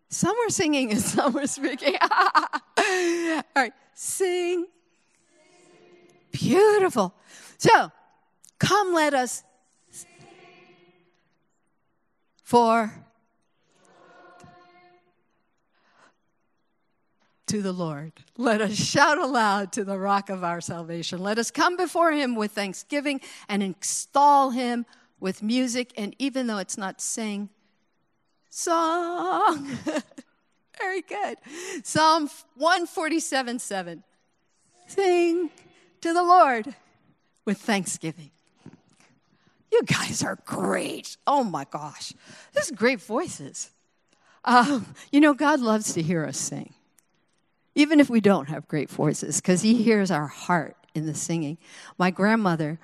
Some 0.08 0.36
were 0.44 0.50
singing 0.50 0.90
and 0.90 1.00
some 1.00 1.32
were 1.32 1.46
speaking. 1.46 1.94
All 2.00 3.42
right, 3.56 3.72
sing 3.94 4.66
Beautiful. 6.32 7.14
So, 7.58 7.90
come 8.58 8.94
let 8.94 9.14
us 9.14 9.42
for 12.42 12.92
to 17.46 17.62
the 17.62 17.72
Lord. 17.72 18.12
Let 18.36 18.60
us 18.60 18.74
shout 18.74 19.18
aloud 19.18 19.72
to 19.72 19.84
the 19.84 19.98
rock 19.98 20.30
of 20.30 20.44
our 20.44 20.60
salvation. 20.60 21.20
Let 21.20 21.36
us 21.38 21.50
come 21.50 21.76
before 21.76 22.12
him 22.12 22.36
with 22.36 22.52
thanksgiving 22.52 23.20
and 23.48 23.62
install 23.62 24.50
him 24.50 24.86
with 25.18 25.42
music. 25.42 25.92
And 25.96 26.14
even 26.20 26.46
though 26.46 26.58
it's 26.58 26.78
not 26.78 27.00
sing, 27.00 27.48
song. 28.50 29.68
Very 30.78 31.02
good. 31.02 31.38
Psalm 31.82 32.28
147 32.56 33.58
7. 33.58 34.04
Sing 34.86 35.50
to 36.00 36.12
the 36.12 36.22
Lord 36.22 36.74
with 37.44 37.58
thanksgiving. 37.58 38.30
You 39.72 39.82
guys 39.84 40.22
are 40.22 40.38
great. 40.44 41.16
Oh 41.26 41.44
my 41.44 41.66
gosh. 41.70 42.12
This 42.52 42.66
is 42.66 42.76
great 42.76 43.00
voices. 43.00 43.70
Um, 44.44 44.86
you 45.12 45.20
know, 45.20 45.34
God 45.34 45.60
loves 45.60 45.92
to 45.94 46.02
hear 46.02 46.24
us 46.24 46.38
sing, 46.38 46.72
even 47.74 48.00
if 48.00 48.08
we 48.08 48.20
don't 48.20 48.48
have 48.48 48.66
great 48.66 48.90
voices, 48.90 49.40
because 49.40 49.62
He 49.62 49.82
hears 49.82 50.10
our 50.10 50.26
heart 50.26 50.76
in 50.94 51.06
the 51.06 51.14
singing. 51.14 51.58
My 51.98 52.10
grandmother, 52.10 52.78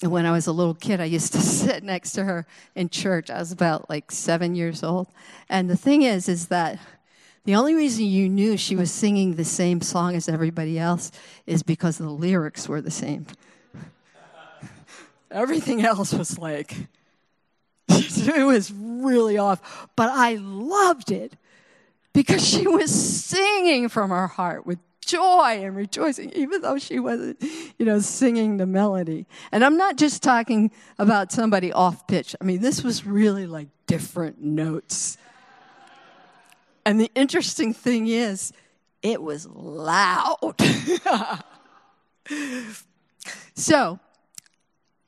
when 0.00 0.26
I 0.26 0.30
was 0.30 0.46
a 0.46 0.52
little 0.52 0.74
kid, 0.74 1.00
I 1.00 1.04
used 1.06 1.32
to 1.32 1.40
sit 1.40 1.82
next 1.82 2.12
to 2.12 2.24
her 2.24 2.46
in 2.74 2.88
church. 2.88 3.30
I 3.30 3.38
was 3.38 3.52
about 3.52 3.90
like 3.90 4.10
seven 4.12 4.54
years 4.54 4.82
old. 4.82 5.08
And 5.48 5.68
the 5.68 5.76
thing 5.76 6.02
is, 6.02 6.28
is 6.28 6.46
that 6.48 6.78
the 7.44 7.56
only 7.56 7.74
reason 7.74 8.04
you 8.04 8.28
knew 8.28 8.56
she 8.56 8.76
was 8.76 8.90
singing 8.90 9.34
the 9.34 9.44
same 9.44 9.80
song 9.80 10.14
as 10.14 10.28
everybody 10.28 10.78
else 10.78 11.10
is 11.46 11.62
because 11.62 11.98
the 11.98 12.08
lyrics 12.08 12.68
were 12.68 12.80
the 12.80 12.90
same. 12.90 13.26
Everything 15.30 15.84
else 15.84 16.12
was 16.12 16.38
like, 16.38 16.76
it 17.88 18.46
was 18.46 18.72
really 18.72 19.38
off. 19.38 19.88
But 19.96 20.10
I 20.10 20.36
loved 20.36 21.10
it 21.10 21.32
because 22.12 22.46
she 22.46 22.66
was 22.68 22.92
singing 22.92 23.88
from 23.88 24.10
her 24.10 24.28
heart 24.28 24.64
with 24.66 24.78
joy 25.04 25.60
and 25.62 25.74
rejoicing, 25.74 26.30
even 26.34 26.62
though 26.62 26.78
she 26.78 27.00
wasn't, 27.00 27.42
you 27.76 27.84
know, 27.84 27.98
singing 27.98 28.58
the 28.58 28.66
melody. 28.66 29.26
And 29.50 29.64
I'm 29.64 29.76
not 29.76 29.96
just 29.96 30.22
talking 30.22 30.70
about 30.98 31.32
somebody 31.32 31.72
off 31.72 32.06
pitch. 32.06 32.36
I 32.40 32.44
mean, 32.44 32.60
this 32.60 32.84
was 32.84 33.04
really 33.04 33.46
like 33.46 33.68
different 33.86 34.40
notes. 34.40 35.18
And 36.84 37.00
the 37.00 37.10
interesting 37.14 37.72
thing 37.74 38.08
is, 38.08 38.52
it 39.02 39.22
was 39.22 39.46
loud. 39.48 40.54
so, 43.54 43.98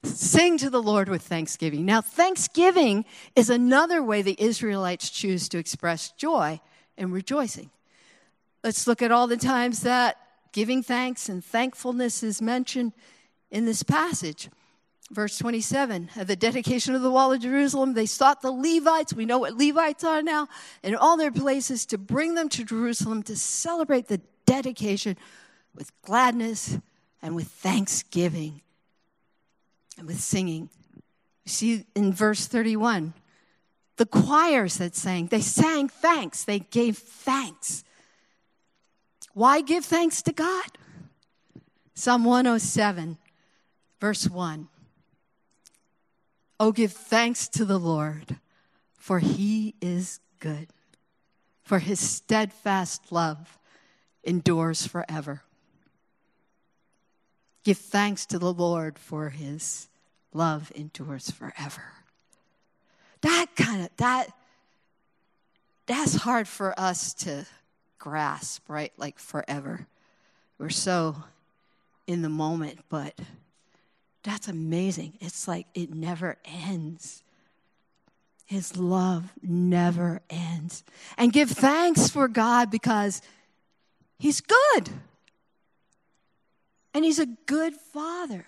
sing 0.03 0.59
to 0.59 0.71
the 0.71 0.83
Lord 0.83 1.09
with 1.09 1.23
thanksgiving. 1.23 1.85
Now, 1.85 2.01
thanksgiving 2.01 3.05
is 3.37 3.51
another 3.51 4.03
way 4.03 4.23
the 4.23 4.37
Israelites 4.39 5.11
choose 5.11 5.49
to 5.51 5.59
express 5.59 6.11
joy 6.11 6.61
and 6.97 7.13
rejoicing. 7.13 7.71
Let's 8.63 8.87
look 8.87 9.03
at 9.03 9.13
all 9.13 9.27
the 9.27 9.37
times 9.37 9.81
that 9.81 10.17
giving 10.53 10.83
thanks 10.83 11.29
and 11.29 11.45
thankfulness 11.45 12.23
is 12.23 12.41
mentioned 12.41 12.93
in 13.51 13.67
this 13.67 13.83
passage. 13.83 14.49
Verse 15.11 15.37
27, 15.39 16.11
at 16.17 16.27
the 16.27 16.35
dedication 16.35 16.95
of 16.95 17.03
the 17.03 17.11
wall 17.11 17.33
of 17.33 17.41
Jerusalem, 17.41 17.93
they 17.93 18.07
sought 18.07 18.41
the 18.41 18.51
Levites, 18.51 19.13
we 19.13 19.27
know 19.27 19.39
what 19.39 19.55
Levites 19.55 20.03
are 20.03 20.23
now, 20.23 20.49
in 20.83 20.95
all 20.95 21.19
their 21.19 21.31
places 21.31 21.85
to 21.87 21.99
bring 21.99 22.35
them 22.35 22.49
to 22.49 22.65
Jerusalem 22.65 23.23
to 23.25 23.37
celebrate 23.37 24.09
the 24.09 24.23
dedication 24.47 25.17
with 25.75 25.93
gladness 26.03 26.79
and 27.21 27.37
with 27.37 27.49
thanksgiving 27.49 28.63
and 29.99 30.07
with 30.07 30.21
singing. 30.21 30.71
You 31.45 31.51
see 31.51 31.87
in 31.95 32.13
verse 32.13 32.47
31, 32.47 33.13
the 33.97 34.07
choirs 34.07 34.79
that 34.79 34.97
sang, 34.97 35.27
they 35.27 35.43
sang 35.43 35.89
thanks, 35.89 36.45
they 36.45 36.61
gave 36.61 36.97
thanks. 36.97 37.85
Why 39.35 39.61
give 39.61 39.85
thanks 39.85 40.23
to 40.23 40.33
God? 40.33 40.79
Psalm 41.95 42.25
107, 42.25 43.19
verse 44.01 44.29
1. 44.29 44.69
Oh, 46.61 46.73
give 46.73 46.93
thanks 46.93 47.49
to 47.49 47.65
the 47.65 47.79
Lord, 47.79 48.37
for 48.97 49.19
he 49.19 49.75
is 49.81 50.21
good, 50.39 50.69
for 51.63 51.81
his 51.81 51.99
steadfast 51.99 53.11
love 53.11 53.59
endures 54.23 54.87
forever. 54.87 55.43
Give 57.65 57.79
thanks 57.79 58.27
to 58.27 58.39
the 58.39 58.53
Lord, 58.53 58.99
for 58.99 59.31
his 59.31 59.89
love 60.33 60.71
endures 60.75 61.31
forever. 61.31 61.85
That 63.23 63.47
kind 63.57 63.85
of, 63.85 63.91
that, 63.97 64.29
that's 65.87 66.15
hard 66.15 66.47
for 66.47 66.79
us 66.79 67.15
to 67.15 67.47
grasp, 67.99 68.69
right? 68.69 68.93
Like 68.99 69.19
forever. 69.19 69.87
We're 70.59 70.69
so 70.69 71.17
in 72.07 72.23
the 72.23 72.29
moment, 72.29 72.81
but 72.91 73.19
that's 74.25 74.49
amazing. 74.49 75.13
It's 75.21 75.47
like 75.47 75.67
it 75.75 75.95
never 75.95 76.39
ends. 76.47 77.23
His 78.47 78.77
love 78.77 79.33
never 79.43 80.23
ends. 80.31 80.83
And 81.17 81.33
give 81.33 81.51
thanks 81.51 82.09
for 82.09 82.27
God 82.27 82.71
because 82.71 83.23
He's 84.19 84.41
good. 84.41 84.89
And 86.95 87.05
He's 87.05 87.19
a 87.19 87.27
good 87.27 87.75
Father. 87.75 88.47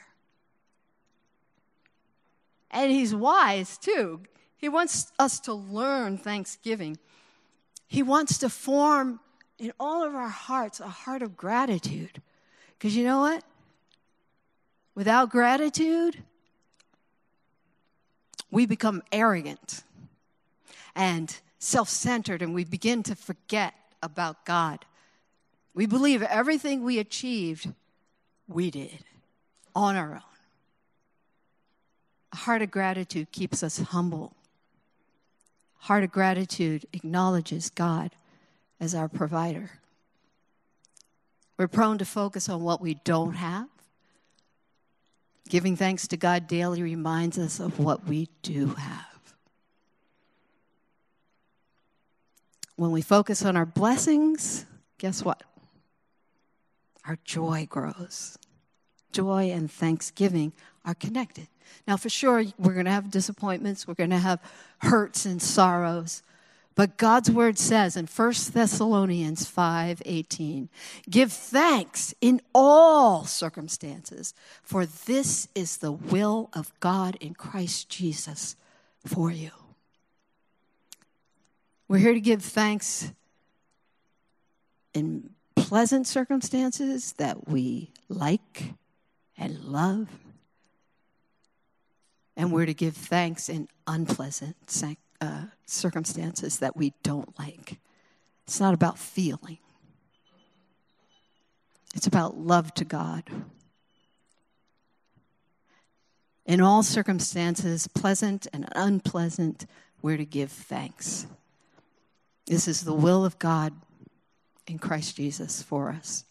And 2.70 2.90
He's 2.90 3.14
wise 3.14 3.76
too. 3.76 4.22
He 4.56 4.70
wants 4.70 5.12
us 5.18 5.38
to 5.40 5.52
learn 5.52 6.16
thanksgiving. 6.16 6.96
He 7.86 8.02
wants 8.02 8.38
to 8.38 8.48
form 8.48 9.20
in 9.58 9.72
all 9.78 10.02
of 10.02 10.14
our 10.14 10.28
hearts 10.28 10.80
a 10.80 10.88
heart 10.88 11.22
of 11.22 11.36
gratitude. 11.36 12.22
Because 12.78 12.96
you 12.96 13.04
know 13.04 13.20
what? 13.20 13.44
Without 14.96 15.28
gratitude, 15.30 16.24
we 18.50 18.64
become 18.64 19.02
arrogant 19.12 19.84
and 20.96 21.38
self 21.58 21.90
centered 21.90 22.40
and 22.40 22.54
we 22.54 22.64
begin 22.64 23.02
to 23.04 23.14
forget 23.14 23.74
about 24.02 24.46
God. 24.46 24.86
We 25.74 25.84
believe 25.84 26.22
everything 26.22 26.82
we 26.82 26.98
achieved, 26.98 27.68
we 28.48 28.70
did 28.70 29.04
on 29.74 29.96
our 29.96 30.14
own. 30.14 30.22
A 32.32 32.36
heart 32.36 32.62
of 32.62 32.70
gratitude 32.70 33.30
keeps 33.32 33.62
us 33.62 33.78
humble. 33.78 34.32
Heart 35.80 36.04
of 36.04 36.10
gratitude 36.10 36.86
acknowledges 36.94 37.68
God 37.68 38.12
as 38.80 38.94
our 38.94 39.08
provider. 39.08 39.72
We're 41.58 41.68
prone 41.68 41.98
to 41.98 42.06
focus 42.06 42.48
on 42.48 42.62
what 42.62 42.80
we 42.80 42.94
don't 43.04 43.34
have. 43.34 43.68
Giving 45.48 45.76
thanks 45.76 46.08
to 46.08 46.16
God 46.16 46.48
daily 46.48 46.82
reminds 46.82 47.38
us 47.38 47.60
of 47.60 47.78
what 47.78 48.06
we 48.06 48.28
do 48.42 48.66
have. 48.66 49.34
When 52.74 52.90
we 52.90 53.00
focus 53.00 53.44
on 53.44 53.56
our 53.56 53.64
blessings, 53.64 54.66
guess 54.98 55.22
what? 55.22 55.42
Our 57.06 57.18
joy 57.24 57.66
grows. 57.70 58.36
Joy 59.12 59.50
and 59.50 59.70
thanksgiving 59.70 60.52
are 60.84 60.94
connected. 60.94 61.48
Now, 61.86 61.96
for 61.96 62.08
sure, 62.08 62.44
we're 62.58 62.74
going 62.74 62.84
to 62.86 62.90
have 62.90 63.10
disappointments, 63.10 63.86
we're 63.86 63.94
going 63.94 64.10
to 64.10 64.18
have 64.18 64.40
hurts 64.78 65.24
and 65.24 65.40
sorrows. 65.40 66.22
But 66.76 66.98
God's 66.98 67.30
word 67.30 67.58
says 67.58 67.96
in 67.96 68.06
1 68.06 68.52
Thessalonians 68.52 69.46
5:18, 69.46 70.68
"Give 71.08 71.32
thanks 71.32 72.14
in 72.20 72.42
all 72.54 73.24
circumstances, 73.24 74.34
for 74.62 74.84
this 74.84 75.48
is 75.54 75.78
the 75.78 75.90
will 75.90 76.50
of 76.52 76.78
God 76.78 77.16
in 77.16 77.34
Christ 77.34 77.88
Jesus 77.88 78.56
for 79.04 79.32
you." 79.32 79.52
We're 81.88 81.98
here 81.98 82.14
to 82.14 82.20
give 82.20 82.44
thanks 82.44 83.10
in 84.92 85.34
pleasant 85.54 86.06
circumstances 86.06 87.12
that 87.14 87.48
we 87.48 87.90
like 88.08 88.74
and 89.38 89.64
love. 89.64 90.08
And 92.36 92.52
we're 92.52 92.66
to 92.66 92.74
give 92.74 92.96
thanks 92.96 93.48
in 93.48 93.68
unpleasant 93.86 94.70
uh, 95.20 95.44
circumstances 95.66 96.58
that 96.58 96.76
we 96.76 96.92
don't 97.02 97.38
like. 97.38 97.78
It's 98.46 98.60
not 98.60 98.74
about 98.74 98.98
feeling, 98.98 99.58
it's 101.94 102.06
about 102.06 102.36
love 102.36 102.72
to 102.74 102.84
God. 102.84 103.24
In 106.44 106.60
all 106.60 106.84
circumstances, 106.84 107.88
pleasant 107.88 108.46
and 108.52 108.68
unpleasant, 108.76 109.66
we're 110.00 110.16
to 110.16 110.24
give 110.24 110.52
thanks. 110.52 111.26
This 112.46 112.68
is 112.68 112.84
the 112.84 112.94
will 112.94 113.24
of 113.24 113.36
God 113.40 113.72
in 114.68 114.78
Christ 114.78 115.16
Jesus 115.16 115.60
for 115.60 115.90
us. 115.90 116.24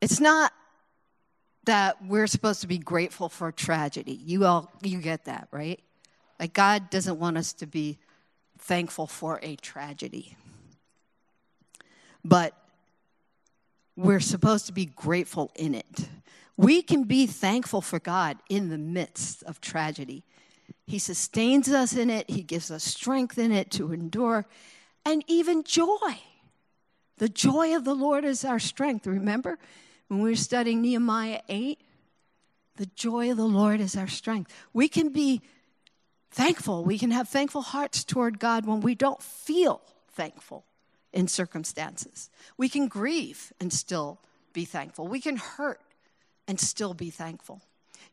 It's 0.00 0.18
not 0.18 0.52
that 1.64 2.04
we're 2.04 2.26
supposed 2.26 2.62
to 2.62 2.66
be 2.66 2.78
grateful 2.78 3.28
for 3.28 3.52
tragedy. 3.52 4.12
You 4.24 4.44
all 4.44 4.70
you 4.82 4.98
get 4.98 5.26
that, 5.26 5.46
right? 5.52 5.80
God 6.46 6.90
doesn't 6.90 7.18
want 7.18 7.36
us 7.36 7.52
to 7.54 7.66
be 7.66 7.98
thankful 8.58 9.06
for 9.06 9.40
a 9.42 9.56
tragedy. 9.56 10.36
But 12.24 12.54
we're 13.96 14.20
supposed 14.20 14.66
to 14.66 14.72
be 14.72 14.86
grateful 14.86 15.50
in 15.54 15.74
it. 15.74 16.08
We 16.56 16.82
can 16.82 17.04
be 17.04 17.26
thankful 17.26 17.80
for 17.80 17.98
God 17.98 18.38
in 18.48 18.68
the 18.68 18.78
midst 18.78 19.42
of 19.44 19.60
tragedy. 19.60 20.24
He 20.86 20.98
sustains 20.98 21.68
us 21.68 21.94
in 21.94 22.10
it, 22.10 22.30
He 22.30 22.42
gives 22.42 22.70
us 22.70 22.84
strength 22.84 23.38
in 23.38 23.52
it 23.52 23.70
to 23.72 23.92
endure, 23.92 24.46
and 25.04 25.24
even 25.26 25.64
joy. 25.64 26.20
The 27.18 27.28
joy 27.28 27.74
of 27.76 27.84
the 27.84 27.94
Lord 27.94 28.24
is 28.24 28.44
our 28.44 28.58
strength. 28.58 29.06
Remember 29.06 29.58
when 30.08 30.20
we 30.20 30.30
were 30.30 30.36
studying 30.36 30.82
Nehemiah 30.82 31.40
8? 31.48 31.80
The 32.76 32.86
joy 32.86 33.30
of 33.30 33.36
the 33.36 33.44
Lord 33.44 33.80
is 33.80 33.96
our 33.96 34.08
strength. 34.08 34.52
We 34.72 34.88
can 34.88 35.10
be 35.10 35.42
thankful. 36.32 36.84
We 36.84 36.98
can 36.98 37.10
have 37.10 37.28
thankful 37.28 37.62
hearts 37.62 38.04
toward 38.04 38.38
God 38.38 38.66
when 38.66 38.80
we 38.80 38.94
don't 38.94 39.22
feel 39.22 39.82
thankful 40.12 40.64
in 41.12 41.28
circumstances. 41.28 42.30
We 42.56 42.68
can 42.68 42.88
grieve 42.88 43.52
and 43.60 43.72
still 43.72 44.18
be 44.52 44.64
thankful. 44.64 45.06
We 45.06 45.20
can 45.20 45.36
hurt 45.36 45.80
and 46.48 46.58
still 46.58 46.94
be 46.94 47.10
thankful. 47.10 47.62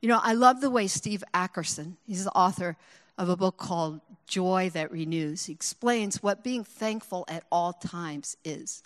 You 0.02 0.10
know, 0.10 0.20
I 0.22 0.34
love 0.34 0.62
the 0.62 0.70
way 0.70 0.88
Steve 0.88 1.24
Ackerson, 1.34 1.96
he's 2.06 2.24
the 2.24 2.32
author 2.32 2.78
of 3.18 3.28
a 3.28 3.36
book 3.36 3.58
called 3.58 4.00
Joy 4.28 4.70
That 4.74 4.92
Renews. 4.92 5.46
He 5.46 5.54
explains 5.54 6.24
what 6.24 6.44
being 6.44 6.64
thankful 6.64 7.26
at 7.28 7.44
all 7.52 7.74
times 7.74 8.38
is. 8.46 8.82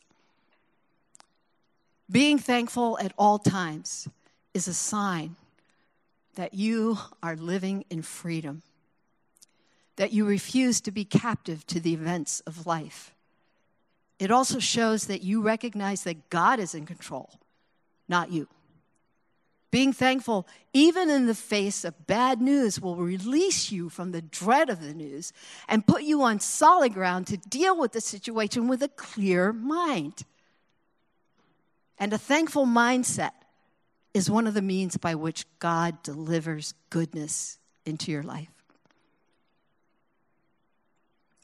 Being 2.10 2.40
thankful 2.40 2.98
at 3.00 3.14
all 3.18 3.38
times 3.38 4.08
is 4.54 4.68
a 4.68 4.74
sign 4.74 5.36
that 6.36 6.56
you 6.56 6.98
are 7.22 7.36
living 7.36 7.86
in 7.92 8.02
freedom 8.02 8.64
that 9.96 10.12
you 10.12 10.26
refuse 10.26 10.82
to 10.82 10.92
be 10.92 11.06
captive 11.06 11.66
to 11.68 11.80
the 11.80 11.94
events 11.94 12.42
of 12.42 12.66
life. 12.66 13.12
it 14.20 14.32
also 14.32 14.60
shows 14.60 15.08
that 15.08 15.22
you 15.22 15.42
recognize 15.42 16.04
that 16.04 16.30
God 16.30 16.60
is 16.60 16.74
in 16.74 16.86
control, 16.86 17.30
not 18.08 18.32
you. 18.32 18.48
Being 19.74 19.92
thankful, 19.92 20.48
even 20.72 21.10
in 21.10 21.26
the 21.26 21.34
face 21.34 21.84
of 21.84 22.06
bad 22.06 22.40
news, 22.40 22.80
will 22.80 22.96
release 22.96 23.72
you 23.72 23.90
from 23.90 24.12
the 24.12 24.22
dread 24.22 24.70
of 24.70 24.82
the 24.82 24.94
news 24.94 25.34
and 25.68 25.88
put 25.88 26.04
you 26.04 26.22
on 26.22 26.40
solid 26.40 26.94
ground 26.94 27.26
to 27.28 27.38
deal 27.38 27.76
with 27.76 27.92
the 27.92 28.00
situation 28.00 28.68
with 28.68 28.84
a 28.84 28.88
clear 28.88 29.52
mind. 29.52 30.26
And 31.98 32.14
a 32.14 32.20
thankful 32.20 32.68
mindset 32.68 33.32
is 34.14 34.30
one 34.30 34.46
of 34.46 34.54
the 34.54 34.62
means 34.62 34.96
by 34.96 35.16
which 35.16 35.48
God 35.58 36.04
delivers 36.04 36.76
goodness 36.92 37.58
into 37.84 38.12
your 38.12 38.22
life. 38.22 38.53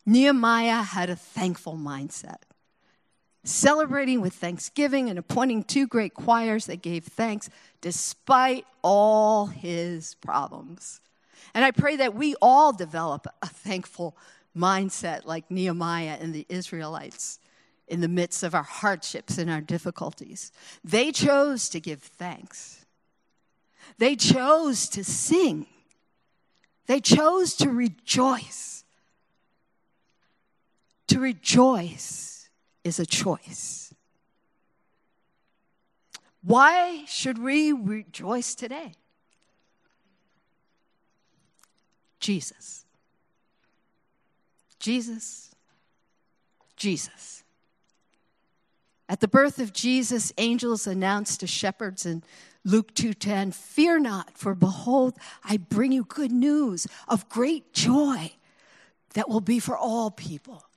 Nehemiah 0.09 0.81
had 0.81 1.11
a 1.11 1.15
thankful 1.15 1.75
mindset 1.77 2.41
celebrating 3.43 4.21
with 4.21 4.33
thanksgiving 4.33 5.07
and 5.07 5.19
appointing 5.19 5.63
two 5.63 5.85
great 5.85 6.15
choirs 6.15 6.65
that 6.65 6.81
gave 6.81 7.03
thanks 7.03 7.47
despite 7.79 8.65
all 8.81 9.45
his 9.45 10.15
problems. 10.15 10.99
And 11.53 11.63
I 11.63 11.69
pray 11.69 11.95
that 11.97 12.15
we 12.15 12.33
all 12.41 12.73
develop 12.73 13.27
a 13.43 13.47
thankful 13.47 14.17
mindset 14.57 15.25
like 15.25 15.51
Nehemiah 15.51 16.17
and 16.19 16.33
the 16.33 16.47
Israelites 16.49 17.39
in 17.87 18.01
the 18.01 18.07
midst 18.07 18.41
of 18.41 18.55
our 18.55 18.63
hardships 18.63 19.37
and 19.37 19.49
our 19.49 19.61
difficulties. 19.61 20.51
They 20.83 21.11
chose 21.11 21.69
to 21.69 21.79
give 21.79 22.01
thanks, 22.01 22.83
they 23.99 24.15
chose 24.15 24.89
to 24.89 25.03
sing, 25.03 25.67
they 26.87 26.99
chose 26.99 27.53
to 27.57 27.69
rejoice. 27.69 28.78
To 31.09 31.19
rejoice 31.19 32.49
is 32.83 32.99
a 32.99 33.05
choice. 33.05 33.93
Why 36.43 37.03
should 37.05 37.39
we 37.39 37.71
rejoice 37.71 38.55
today? 38.55 38.93
Jesus. 42.19 42.85
Jesus. 44.79 45.49
Jesus. 46.75 47.43
At 49.09 49.19
the 49.19 49.27
birth 49.27 49.57
of 49.57 49.73
Jesus, 49.73 50.31
angels 50.37 50.85
announced 50.85 51.39
to 51.39 51.47
shepherds 51.47 52.05
in 52.05 52.23
Luke 52.63 52.93
2:10, 52.93 53.51
"Fear 53.51 54.01
not, 54.01 54.37
for 54.37 54.53
behold, 54.53 55.17
I 55.43 55.57
bring 55.57 55.91
you 55.91 56.03
good 56.03 56.31
news 56.31 56.85
of 57.07 57.27
great 57.29 57.73
joy 57.73 58.35
that 59.15 59.27
will 59.27 59.41
be 59.41 59.59
for 59.59 59.75
all 59.75 60.11
people." 60.11 60.68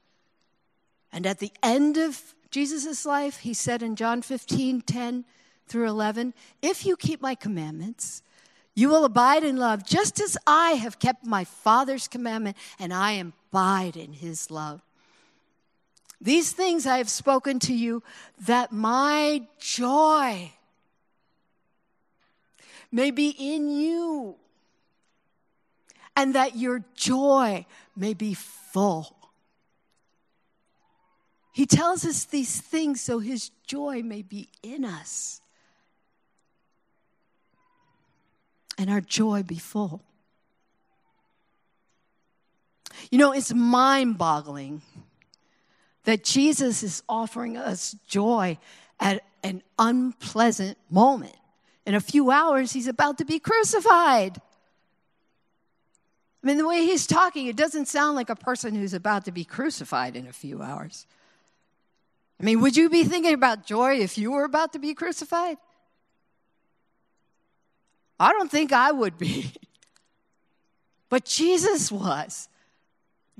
And 1.12 1.27
at 1.27 1.38
the 1.38 1.53
end 1.62 1.98
of 1.98 2.35
Jesus' 2.51 3.05
life, 3.05 3.40
he 3.40 3.55
said 3.55 3.83
in 3.83 3.96
John 3.96 4.22
15 4.22 4.83
10 4.83 5.25
through 5.66 5.88
11, 5.88 6.35
If 6.61 6.87
you 6.87 6.96
keep 6.96 7.20
my 7.20 7.35
commandments, 7.35 8.22
you 8.75 8.88
will 8.88 9.05
abide 9.05 9.44
in 9.44 9.57
love, 9.57 9.85
just 9.85 10.20
as 10.20 10.38
I 10.46 10.72
have 10.72 10.98
kept 10.98 11.27
my 11.27 11.44
Father's 11.44 12.09
commandment, 12.09 12.57
and 12.79 12.92
I 12.92 13.12
abide 13.12 13.96
in 13.96 14.14
his 14.14 14.51
love. 14.51 14.81
These 16.20 16.53
things 16.53 16.87
I 16.87 16.98
have 16.98 17.11
spoken 17.11 17.59
to 17.61 17.75
you, 17.75 18.03
that 18.46 18.72
my 18.72 19.42
joy 19.59 20.53
may 22.90 23.11
be 23.11 23.35
in 23.38 23.68
you, 23.68 24.37
and 26.16 26.35
that 26.35 26.57
your 26.57 26.85
joy 26.94 27.66
may 27.96 28.14
be 28.14 28.35
full. 28.35 29.16
He 31.53 31.67
tells 31.67 32.05
us 32.07 32.25
these 32.25 32.61
things 32.61 33.03
so 33.03 33.19
his 33.19 33.51
joy 33.67 34.03
may 34.03 34.23
be 34.23 34.49
in 34.62 34.85
us 34.85 35.43
and 38.79 38.91
our 38.91 39.03
joy 39.03 39.43
be 39.43 39.59
full. 39.59 40.03
You 43.11 43.19
know, 43.19 43.33
it's 43.33 43.53
mind 43.53 44.17
boggling 44.17 44.81
that 46.05 46.25
Jesus 46.25 46.83
is 46.83 47.03
offering 47.09 47.57
us 47.57 47.97
joy 48.09 48.59
at 48.99 49.23
an 49.43 49.62
unpleasant 49.79 50.79
moment. 50.91 51.37
In 51.85 51.95
a 51.95 52.01
few 52.01 52.31
hours, 52.31 52.73
he's 52.73 52.87
about 52.87 53.19
to 53.19 53.25
be 53.25 53.38
crucified. 53.38 54.41
I 56.43 56.47
mean, 56.47 56.57
the 56.57 56.67
way 56.67 56.87
he's 56.87 57.07
talking, 57.07 57.47
it 57.47 57.57
doesn't 57.57 57.87
sound 57.87 58.17
like 58.17 58.31
a 58.31 58.37
person 58.37 58.75
who's 58.75 58.95
about 58.95 59.27
to 59.27 59.33
be 59.33 59.45
crucified 59.45 60.17
in 60.17 60.27
a 60.27 60.33
few 60.33 60.62
hours. 60.62 61.07
I 62.42 62.44
mean, 62.44 62.61
would 62.61 62.76
you 62.76 62.90
be 62.90 63.05
thinking 63.05 63.35
about 63.35 63.64
joy 63.64 64.00
if 64.00 64.18
you 64.18 64.33
were 64.33 64.42
about 64.42 64.72
to 64.72 64.81
be 64.81 64.94
crucified? 64.94 65.59
I 68.18 68.33
don't 68.33 68.50
think 68.50 68.72
I 68.72 68.90
would 68.90 69.16
be. 69.16 69.52
But 71.09 71.26
Jesus 71.26 71.92
was. 71.92 72.48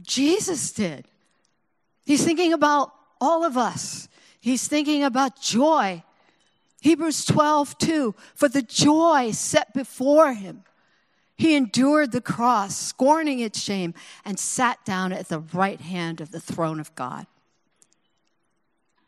Jesus 0.03 0.73
did. 0.73 1.07
He's 2.05 2.23
thinking 2.23 2.53
about 2.53 2.93
all 3.19 3.47
of 3.47 3.57
us. 3.57 4.11
He's 4.41 4.69
thinking 4.69 5.03
about 5.03 5.41
joy. 5.41 6.03
Hebrews 6.83 7.25
12, 7.25 7.79
2. 7.79 8.15
For 8.35 8.51
the 8.51 8.61
joy 8.61 9.31
set 9.31 9.73
before 9.73 10.35
him, 10.35 10.65
he 11.35 11.55
endured 11.55 12.13
the 12.13 12.21
cross, 12.21 12.77
scorning 12.77 13.39
its 13.39 13.59
shame, 13.59 13.95
and 14.23 14.39
sat 14.39 14.85
down 14.85 15.15
at 15.15 15.31
the 15.31 15.39
right 15.39 15.81
hand 15.81 16.21
of 16.21 16.31
the 16.31 16.41
throne 16.41 16.79
of 16.79 16.95
God. 16.95 17.27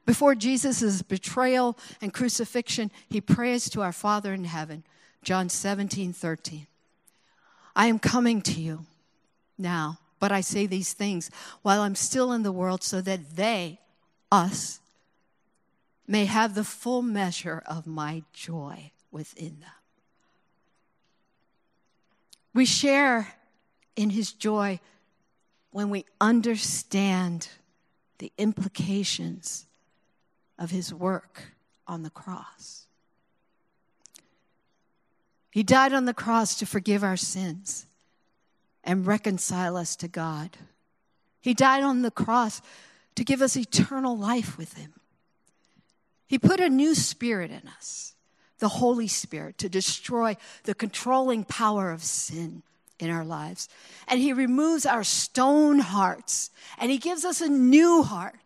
Before 0.06 0.34
Jesus' 0.34 1.02
betrayal 1.02 1.78
and 2.00 2.12
crucifixion, 2.12 2.90
he 3.08 3.20
prays 3.20 3.70
to 3.70 3.80
our 3.80 3.92
Father 3.92 4.34
in 4.34 4.44
heaven, 4.44 4.84
John 5.22 5.48
17, 5.48 6.12
13. 6.12 6.66
I 7.74 7.86
am 7.86 7.98
coming 7.98 8.42
to 8.42 8.60
you 8.60 8.84
now, 9.56 9.98
but 10.20 10.30
I 10.30 10.42
say 10.42 10.66
these 10.66 10.92
things 10.92 11.30
while 11.62 11.80
I'm 11.80 11.94
still 11.94 12.32
in 12.32 12.42
the 12.42 12.52
world 12.52 12.82
so 12.82 13.00
that 13.00 13.36
they, 13.36 13.80
us, 14.30 14.80
may 16.06 16.26
have 16.26 16.54
the 16.54 16.64
full 16.64 17.02
measure 17.02 17.62
of 17.66 17.86
my 17.86 18.22
joy 18.32 18.90
within 19.10 19.60
them. 19.60 19.70
We 22.52 22.66
share 22.66 23.34
in 23.96 24.10
his 24.10 24.32
joy 24.32 24.80
when 25.70 25.88
we 25.90 26.04
understand 26.20 27.48
the 28.18 28.30
implications 28.38 29.66
of 30.58 30.70
his 30.70 30.92
work 30.92 31.54
on 31.86 32.02
the 32.02 32.10
cross. 32.10 32.86
He 35.50 35.62
died 35.62 35.92
on 35.92 36.04
the 36.04 36.14
cross 36.14 36.56
to 36.56 36.66
forgive 36.66 37.04
our 37.04 37.16
sins 37.16 37.86
and 38.82 39.06
reconcile 39.06 39.76
us 39.76 39.94
to 39.96 40.08
God. 40.08 40.56
He 41.40 41.54
died 41.54 41.84
on 41.84 42.02
the 42.02 42.10
cross 42.10 42.60
to 43.14 43.24
give 43.24 43.40
us 43.40 43.56
eternal 43.56 44.16
life 44.16 44.58
with 44.58 44.74
him. 44.74 44.94
He 46.26 46.38
put 46.38 46.60
a 46.60 46.68
new 46.68 46.94
spirit 46.94 47.50
in 47.50 47.68
us, 47.76 48.14
the 48.58 48.68
Holy 48.68 49.06
Spirit, 49.06 49.58
to 49.58 49.68
destroy 49.68 50.36
the 50.64 50.74
controlling 50.74 51.44
power 51.44 51.92
of 51.92 52.02
sin 52.02 52.62
in 52.98 53.10
our 53.10 53.24
lives. 53.24 53.68
And 54.08 54.20
He 54.20 54.32
removes 54.32 54.86
our 54.86 55.04
stone 55.04 55.78
hearts 55.78 56.50
and 56.78 56.90
He 56.90 56.98
gives 56.98 57.24
us 57.24 57.40
a 57.40 57.48
new 57.48 58.02
heart 58.02 58.38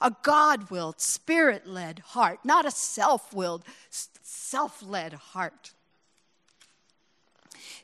a 0.00 0.14
God 0.22 0.70
willed, 0.70 1.00
spirit 1.00 1.66
led 1.66 2.00
heart, 2.00 2.40
not 2.44 2.66
a 2.66 2.70
self 2.70 3.32
willed, 3.32 3.64
self 3.90 4.82
led 4.82 5.14
heart. 5.14 5.72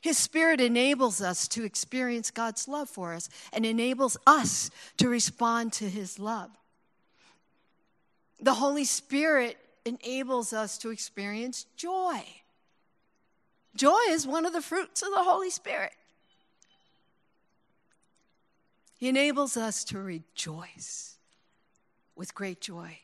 His 0.03 0.17
Spirit 0.17 0.59
enables 0.59 1.21
us 1.21 1.47
to 1.47 1.63
experience 1.63 2.29
God's 2.29 2.67
love 2.67 2.89
for 2.89 3.13
us 3.13 3.29
and 3.53 3.65
enables 3.65 4.17
us 4.27 4.69
to 4.97 5.07
respond 5.07 5.71
to 5.73 5.89
His 5.89 6.19
love. 6.19 6.51
The 8.41 8.55
Holy 8.55 8.83
Spirit 8.83 9.57
enables 9.85 10.51
us 10.51 10.77
to 10.79 10.89
experience 10.89 11.65
joy. 11.77 12.21
Joy 13.77 14.01
is 14.09 14.27
one 14.27 14.45
of 14.45 14.51
the 14.51 14.61
fruits 14.61 15.01
of 15.01 15.11
the 15.11 15.23
Holy 15.23 15.49
Spirit. 15.49 15.93
He 18.97 19.07
enables 19.07 19.55
us 19.55 19.85
to 19.85 19.99
rejoice 19.99 21.17
with 22.15 22.35
great 22.35 22.61
joy. 22.61 22.99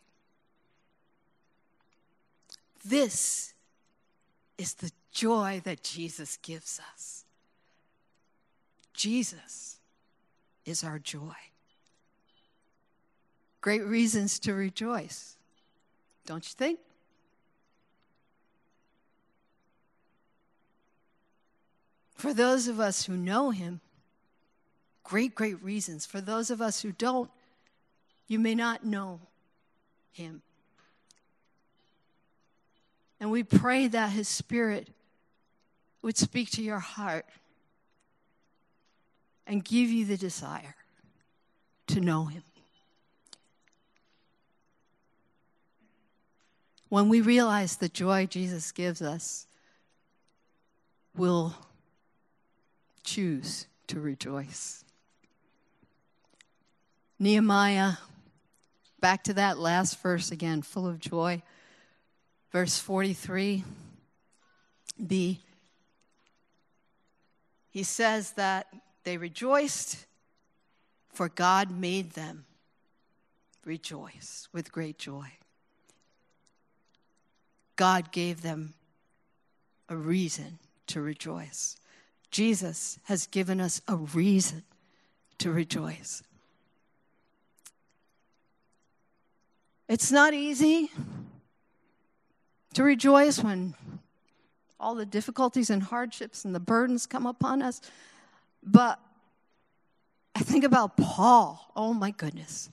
This 2.86 3.54
is 4.58 4.74
the 4.76 4.91
joy 5.12 5.62
that 5.63 5.84
Jesus 5.84 6.38
gives 6.38 6.80
us. 6.93 7.26
Jesus 8.93 9.80
is 10.65 10.84
our 10.84 11.00
joy. 11.00 11.36
Great 13.62 13.84
reasons 13.86 14.39
to 14.39 14.54
rejoice, 14.54 15.36
don't 16.26 16.45
you 16.45 16.54
think? 16.56 16.80
For 22.15 22.34
those 22.34 22.67
of 22.67 22.80
us 22.80 23.06
who 23.06 23.15
know 23.15 23.52
him, 23.52 23.80
great, 25.04 25.34
great 25.36 25.62
reasons. 25.63 26.06
For 26.06 26.19
those 26.19 26.52
of 26.52 26.62
us 26.62 26.82
who 26.82 26.91
don't, 26.91 27.30
You 28.29 28.39
may 28.39 28.55
not 28.55 28.85
know 28.85 29.19
him. 30.11 30.41
And 33.19 33.31
we 33.31 33.43
pray 33.43 33.87
that 33.87 34.11
his 34.11 34.29
spirit 34.29 34.87
would 36.01 36.15
speak 36.15 36.51
to 36.51 36.61
your 36.61 36.79
heart 36.79 37.25
and 39.45 39.65
give 39.65 39.89
you 39.89 40.05
the 40.05 40.15
desire 40.15 40.75
to 41.87 41.99
know 41.99 42.25
him. 42.25 42.43
When 46.87 47.09
we 47.09 47.21
realize 47.21 47.77
the 47.77 47.89
joy 47.89 48.27
Jesus 48.27 48.71
gives 48.71 49.01
us, 49.01 49.47
we'll 51.15 51.55
choose 53.03 53.65
to 53.87 53.99
rejoice. 53.99 54.83
Nehemiah, 57.17 57.93
back 59.01 59.23
to 59.25 59.33
that 59.33 59.59
last 59.59 59.99
verse 60.01 60.31
again, 60.31 60.62
full 60.62 60.88
of 60.88 60.99
joy. 60.99 61.41
Verse 62.51 62.81
43b. 62.81 63.63
He 67.71 67.83
says 67.83 68.31
that 68.33 68.67
they 69.03 69.17
rejoiced, 69.17 70.05
for 71.09 71.29
God 71.29 71.71
made 71.71 72.12
them 72.12 72.45
rejoice 73.65 74.47
with 74.51 74.71
great 74.71 74.97
joy. 74.97 75.31
God 77.75 78.12
gave 78.12 78.41
them 78.41 78.73
a 79.88 79.95
reason 79.95 80.59
to 80.88 81.01
rejoice. 81.01 81.77
Jesus 82.31 82.99
has 83.03 83.27
given 83.27 83.62
us 83.62 83.81
a 83.88 83.95
reason 83.95 84.63
to 85.38 85.51
rejoice. 85.51 86.21
It's 89.89 90.12
not 90.12 90.36
easy 90.36 90.91
to 92.75 92.84
rejoice 92.84 93.43
when 93.43 93.73
all 94.80 94.93
the 94.93 95.06
difficulties 95.06 95.71
and 95.71 95.82
hardships 95.82 96.45
and 96.45 96.54
the 96.54 96.60
burdens 96.60 97.08
come 97.08 97.25
upon 97.25 97.63
us. 97.63 97.82
But 98.62 98.99
I 100.36 100.41
think 100.41 100.63
about 100.63 100.95
Paul. 100.95 101.71
Oh 101.75 101.95
my 101.95 102.12
goodness. 102.12 102.69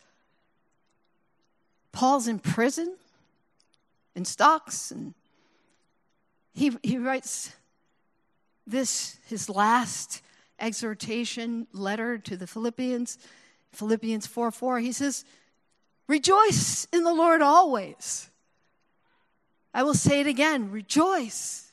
Paul's 1.91 2.29
in 2.29 2.39
prison, 2.39 2.95
in 4.15 4.27
stocks, 4.27 4.91
and 4.91 5.15
he, 6.53 6.77
he 6.83 6.99
writes 6.99 7.51
this, 8.67 9.17
his 9.27 9.49
last 9.49 10.21
exhortation 10.61 11.67
letter 11.73 12.19
to 12.19 12.37
the 12.37 12.47
Philippians, 12.47 13.17
Philippians 13.73 14.27
4 14.27 14.51
4. 14.51 14.81
He 14.81 14.93
says, 14.93 15.25
Rejoice 16.09 16.87
in 16.93 17.03
the 17.03 17.13
Lord 17.13 17.43
always. 17.43 18.31
I 19.75 19.83
will 19.83 19.95
say 19.95 20.21
it 20.21 20.27
again 20.27 20.71
rejoice. 20.71 21.73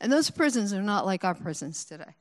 And 0.00 0.10
those 0.10 0.30
prisons 0.30 0.72
are 0.72 0.82
not 0.82 1.04
like 1.04 1.24
our 1.24 1.34
prisons 1.34 1.84
today. 1.84 2.14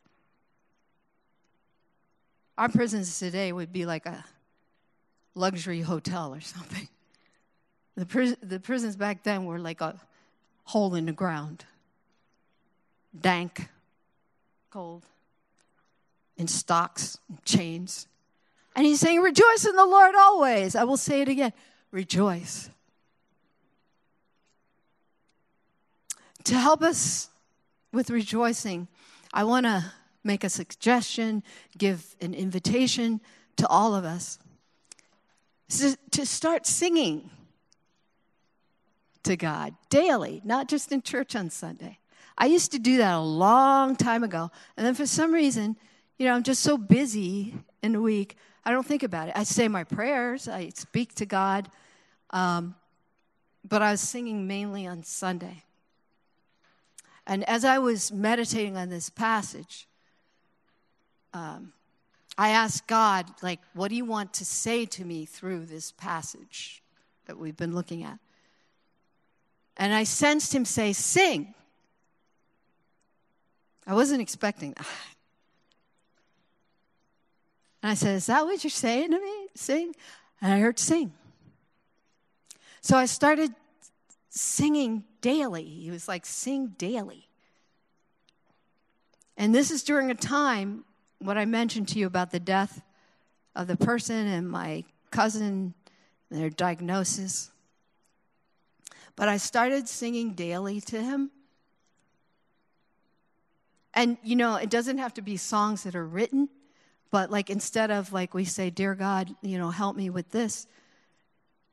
Our 2.57 2.69
prisons 2.69 3.19
today 3.19 3.53
would 3.53 3.71
be 3.71 3.85
like 3.85 4.05
a 4.05 4.25
luxury 5.33 5.81
hotel 5.81 6.33
or 6.33 6.41
something. 6.41 6.87
The, 7.95 8.37
the 8.41 8.59
prisons 8.59 8.95
back 8.95 9.23
then 9.23 9.45
were 9.45 9.59
like 9.59 9.81
a 9.81 9.99
hole 10.65 10.95
in 10.95 11.05
the 11.05 11.11
ground, 11.11 11.65
dank, 13.19 13.69
cold 14.69 15.05
in 16.39 16.47
stocks, 16.47 17.19
and 17.27 17.43
chains. 17.45 18.07
And 18.75 18.85
he's 18.85 18.99
saying, 18.99 19.21
Rejoice 19.21 19.65
in 19.65 19.75
the 19.75 19.85
Lord 19.85 20.15
always. 20.15 20.75
I 20.75 20.85
will 20.85 20.97
say 20.97 21.21
it 21.21 21.29
again 21.29 21.53
rejoice. 21.91 22.69
To 26.45 26.55
help 26.55 26.81
us 26.81 27.29
with 27.91 28.09
rejoicing, 28.09 28.87
I 29.33 29.43
want 29.43 29.65
to 29.65 29.91
make 30.23 30.43
a 30.43 30.49
suggestion, 30.49 31.43
give 31.77 32.15
an 32.21 32.33
invitation 32.33 33.21
to 33.57 33.67
all 33.67 33.93
of 33.93 34.05
us 34.05 34.39
to 35.69 36.25
start 36.25 36.65
singing 36.65 37.29
to 39.23 39.35
God 39.35 39.75
daily, 39.89 40.41
not 40.43 40.67
just 40.67 40.91
in 40.91 41.01
church 41.01 41.35
on 41.35 41.49
Sunday. 41.49 41.99
I 42.37 42.45
used 42.45 42.71
to 42.71 42.79
do 42.79 42.97
that 42.97 43.15
a 43.15 43.19
long 43.19 43.95
time 43.95 44.23
ago. 44.23 44.49
And 44.77 44.85
then 44.85 44.95
for 44.95 45.05
some 45.05 45.31
reason, 45.31 45.75
you 46.19 46.25
know, 46.25 46.35
I'm 46.35 46.43
just 46.43 46.61
so 46.61 46.77
busy 46.77 47.55
in 47.81 47.93
the 47.93 48.01
week, 48.01 48.35
I 48.65 48.71
don't 48.71 48.85
think 48.85 49.03
about 49.03 49.29
it. 49.29 49.33
I 49.37 49.43
say 49.43 49.69
my 49.69 49.85
prayers, 49.85 50.49
I 50.49 50.69
speak 50.75 51.15
to 51.15 51.25
God, 51.25 51.71
um, 52.31 52.75
but 53.67 53.81
I 53.81 53.91
was 53.91 54.01
singing 54.01 54.45
mainly 54.45 54.85
on 54.85 55.03
Sunday. 55.03 55.63
And 57.25 57.47
as 57.47 57.63
I 57.63 57.79
was 57.79 58.11
meditating 58.11 58.75
on 58.75 58.89
this 58.89 59.09
passage, 59.09 59.87
um, 61.33 61.71
I 62.37 62.49
asked 62.49 62.85
God, 62.87 63.27
like, 63.41 63.59
what 63.73 63.89
do 63.89 63.95
you 63.95 64.05
want 64.05 64.33
to 64.35 64.45
say 64.45 64.85
to 64.87 65.05
me 65.05 65.25
through 65.25 65.67
this 65.67 65.93
passage 65.93 66.83
that 67.27 67.37
we've 67.37 67.57
been 67.57 67.73
looking 67.73 68.03
at? 68.03 68.19
And 69.77 69.93
I 69.93 70.03
sensed 70.03 70.53
him 70.53 70.65
say, 70.65 70.91
sing. 70.91 71.53
I 73.87 73.93
wasn't 73.93 74.21
expecting 74.21 74.73
that. 74.73 74.85
And 77.81 77.91
I 77.91 77.93
said, 77.93 78.15
Is 78.15 78.25
that 78.27 78.45
what 78.45 78.63
you're 78.63 78.71
saying 78.71 79.11
to 79.11 79.19
me? 79.19 79.47
Sing? 79.55 79.93
And 80.41 80.53
I 80.53 80.59
heard 80.59 80.79
sing. 80.79 81.13
So 82.81 82.97
I 82.97 83.05
started 83.05 83.53
singing 84.29 85.03
daily. 85.21 85.63
He 85.63 85.91
was 85.91 86.07
like, 86.07 86.25
Sing 86.25 86.75
daily. 86.77 87.27
And 89.37 89.55
this 89.55 89.71
is 89.71 89.83
during 89.83 90.11
a 90.11 90.15
time, 90.15 90.83
what 91.19 91.37
I 91.37 91.45
mentioned 91.45 91.87
to 91.89 91.99
you 91.99 92.07
about 92.07 92.31
the 92.31 92.39
death 92.39 92.81
of 93.55 93.67
the 93.67 93.77
person 93.77 94.27
and 94.27 94.49
my 94.49 94.83
cousin, 95.11 95.73
and 96.29 96.41
their 96.41 96.49
diagnosis. 96.49 97.51
But 99.15 99.27
I 99.27 99.37
started 99.37 99.87
singing 99.87 100.33
daily 100.33 100.81
to 100.81 101.01
him. 101.01 101.31
And, 103.93 104.17
you 104.23 104.35
know, 104.35 104.55
it 104.55 104.69
doesn't 104.69 104.97
have 104.97 105.13
to 105.15 105.21
be 105.21 105.35
songs 105.35 105.83
that 105.83 105.95
are 105.95 106.05
written. 106.05 106.49
But 107.11 107.31
like 107.31 107.49
instead 107.49 107.91
of 107.91 108.13
like 108.13 108.33
we 108.33 108.45
say, 108.45 108.69
Dear 108.69 108.95
God, 108.95 109.33
you 109.41 109.57
know, 109.57 109.71
help 109.71 109.95
me 109.95 110.09
with 110.09 110.31
this, 110.31 110.67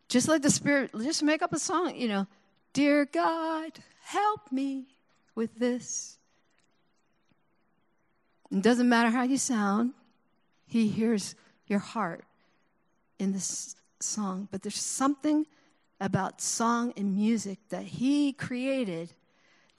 just 0.09 0.29
let 0.29 0.43
the 0.43 0.51
Spirit 0.51 0.93
just 0.97 1.23
make 1.23 1.43
up 1.43 1.53
a 1.53 1.59
song, 1.59 1.95
you 1.97 2.09
know, 2.09 2.27
Dear 2.73 3.07
God, 3.07 3.73
help 4.05 4.53
me 4.53 4.87
with 5.35 5.59
this. 5.59 6.19
It 8.51 8.63
doesn't 8.63 8.89
matter 8.89 9.11
how 9.11 9.25
you 9.25 9.39
sound, 9.39 9.93
He 10.67 10.89
hears 10.89 11.35
your 11.67 11.81
heart 11.81 12.25
in 13.19 13.33
this 13.33 13.77
song. 14.01 14.49
But 14.51 14.63
there's 14.63 14.81
something 14.81 15.47
about 16.01 16.41
song 16.41 16.93
and 16.97 17.17
music 17.17 17.59
that 17.71 17.85
He 17.85 18.33
created 18.33 19.11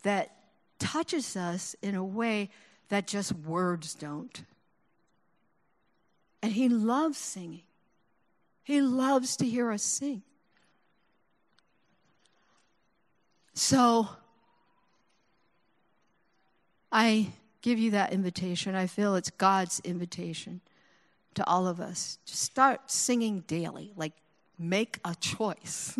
that 0.03 0.35
touches 0.79 1.35
us 1.35 1.75
in 1.81 1.95
a 1.95 2.03
way 2.03 2.49
that 2.89 3.07
just 3.07 3.33
words 3.33 3.93
don't. 3.93 4.43
And 6.41 6.51
He 6.51 6.69
loves 6.69 7.17
singing, 7.17 7.63
He 8.63 8.81
loves 8.81 9.37
to 9.37 9.45
hear 9.45 9.71
us 9.71 9.83
sing. 9.83 10.23
So, 13.53 14.07
I 16.91 17.29
give 17.61 17.79
you 17.79 17.91
that 17.91 18.13
invitation. 18.13 18.75
I 18.75 18.87
feel 18.87 19.15
it's 19.15 19.31
God's 19.31 19.79
invitation 19.81 20.61
to 21.33 21.47
all 21.47 21.67
of 21.67 21.79
us 21.79 22.17
to 22.25 22.37
start 22.37 22.89
singing 22.89 23.41
daily, 23.41 23.91
like 23.95 24.13
make 24.57 24.99
a 25.03 25.15
choice 25.15 25.97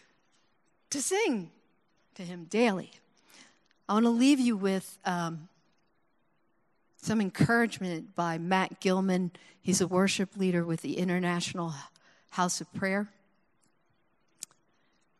to 0.90 1.02
sing 1.02 1.50
to 2.14 2.22
Him 2.22 2.44
daily. 2.44 2.90
I 3.88 3.94
want 3.94 4.06
to 4.06 4.10
leave 4.10 4.38
you 4.38 4.56
with 4.56 4.98
um, 5.04 5.48
some 7.02 7.20
encouragement 7.20 8.14
by 8.14 8.38
Matt 8.38 8.80
Gilman. 8.80 9.32
He's 9.60 9.80
a 9.80 9.88
worship 9.88 10.36
leader 10.36 10.64
with 10.64 10.82
the 10.82 10.98
International 10.98 11.74
House 12.30 12.60
of 12.60 12.72
Prayer. 12.72 13.08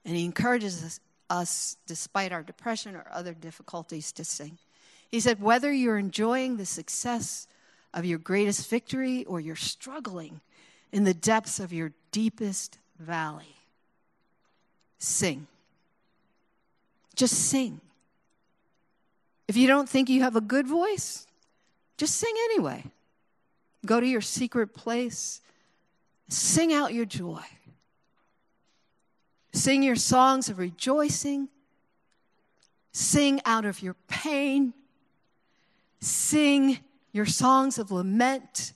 And 0.04 0.16
he 0.16 0.24
encourages 0.24 0.82
us, 0.82 1.00
us, 1.28 1.76
despite 1.86 2.32
our 2.32 2.42
depression 2.42 2.94
or 2.94 3.04
other 3.10 3.34
difficulties, 3.34 4.12
to 4.12 4.24
sing. 4.24 4.58
He 5.10 5.18
said, 5.18 5.42
Whether 5.42 5.72
you're 5.72 5.98
enjoying 5.98 6.56
the 6.56 6.66
success 6.66 7.48
of 7.92 8.04
your 8.04 8.18
greatest 8.18 8.70
victory 8.70 9.24
or 9.24 9.40
you're 9.40 9.56
struggling 9.56 10.40
in 10.92 11.02
the 11.02 11.14
depths 11.14 11.58
of 11.58 11.72
your 11.72 11.92
deepest 12.12 12.78
valley, 12.98 13.56
sing. 14.98 15.48
Just 17.16 17.34
sing. 17.34 17.80
If 19.48 19.56
you 19.56 19.66
don't 19.66 19.88
think 19.88 20.08
you 20.08 20.22
have 20.22 20.36
a 20.36 20.40
good 20.40 20.66
voice, 20.68 21.26
just 21.96 22.16
sing 22.16 22.34
anyway. 22.44 22.84
Go 23.84 24.00
to 24.00 24.06
your 24.06 24.20
secret 24.20 24.74
place. 24.74 25.40
Sing 26.28 26.72
out 26.72 26.94
your 26.94 27.04
joy. 27.04 27.42
Sing 29.52 29.82
your 29.82 29.96
songs 29.96 30.48
of 30.48 30.58
rejoicing. 30.58 31.48
Sing 32.92 33.40
out 33.44 33.64
of 33.64 33.82
your 33.82 33.96
pain. 34.08 34.72
Sing 36.00 36.78
your 37.12 37.26
songs 37.26 37.78
of 37.78 37.92
lament 37.92 38.72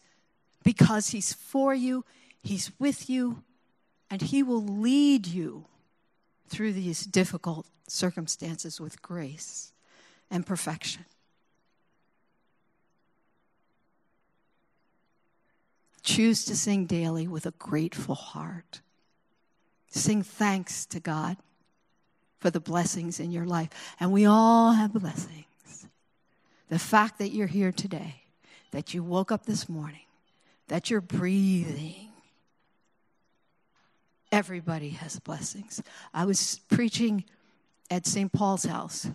because 0.63 1.09
He's 1.09 1.33
for 1.33 1.75
you, 1.75 2.05
He's 2.43 2.71
with 2.79 3.09
you, 3.09 3.43
and 4.11 4.21
He 4.21 4.43
will 4.43 4.63
lead 4.63 5.27
you 5.27 5.65
through 6.49 6.73
these 6.73 7.07
difficult 7.07 7.67
circumstances 7.89 8.81
with 8.81 9.01
grace 9.03 9.73
and 10.31 10.45
perfection. 10.45 11.05
Choose 16.07 16.45
to 16.45 16.55
sing 16.55 16.87
daily 16.87 17.27
with 17.27 17.47
a 17.47 17.51
grateful 17.59 18.15
heart. 18.15 18.81
Sing 19.89 20.23
thanks 20.23 20.87
to 20.87 21.01
God 21.01 21.37
for 22.39 22.49
the 22.49 22.61
blessings 22.61 23.19
in 23.19 23.33
your 23.33 23.45
life. 23.45 23.71
And 23.99 24.13
we 24.13 24.25
all 24.25 24.71
have 24.71 24.93
blessings. 24.93 25.89
The 26.69 26.79
fact 26.79 27.19
that 27.19 27.31
you're 27.31 27.49
here 27.49 27.73
today, 27.73 28.23
that 28.71 28.95
you 28.95 29.03
woke 29.03 29.33
up 29.33 29.47
this 29.47 29.69
morning, 29.69 30.07
that 30.69 30.91
you're 30.91 31.01
breathing, 31.01 32.13
everybody 34.31 34.91
has 34.91 35.19
blessings. 35.19 35.83
I 36.15 36.25
was 36.25 36.61
preaching 36.69 37.25
at 37.91 38.07
St. 38.07 38.33
Paul's 38.33 38.65
house 38.65 39.09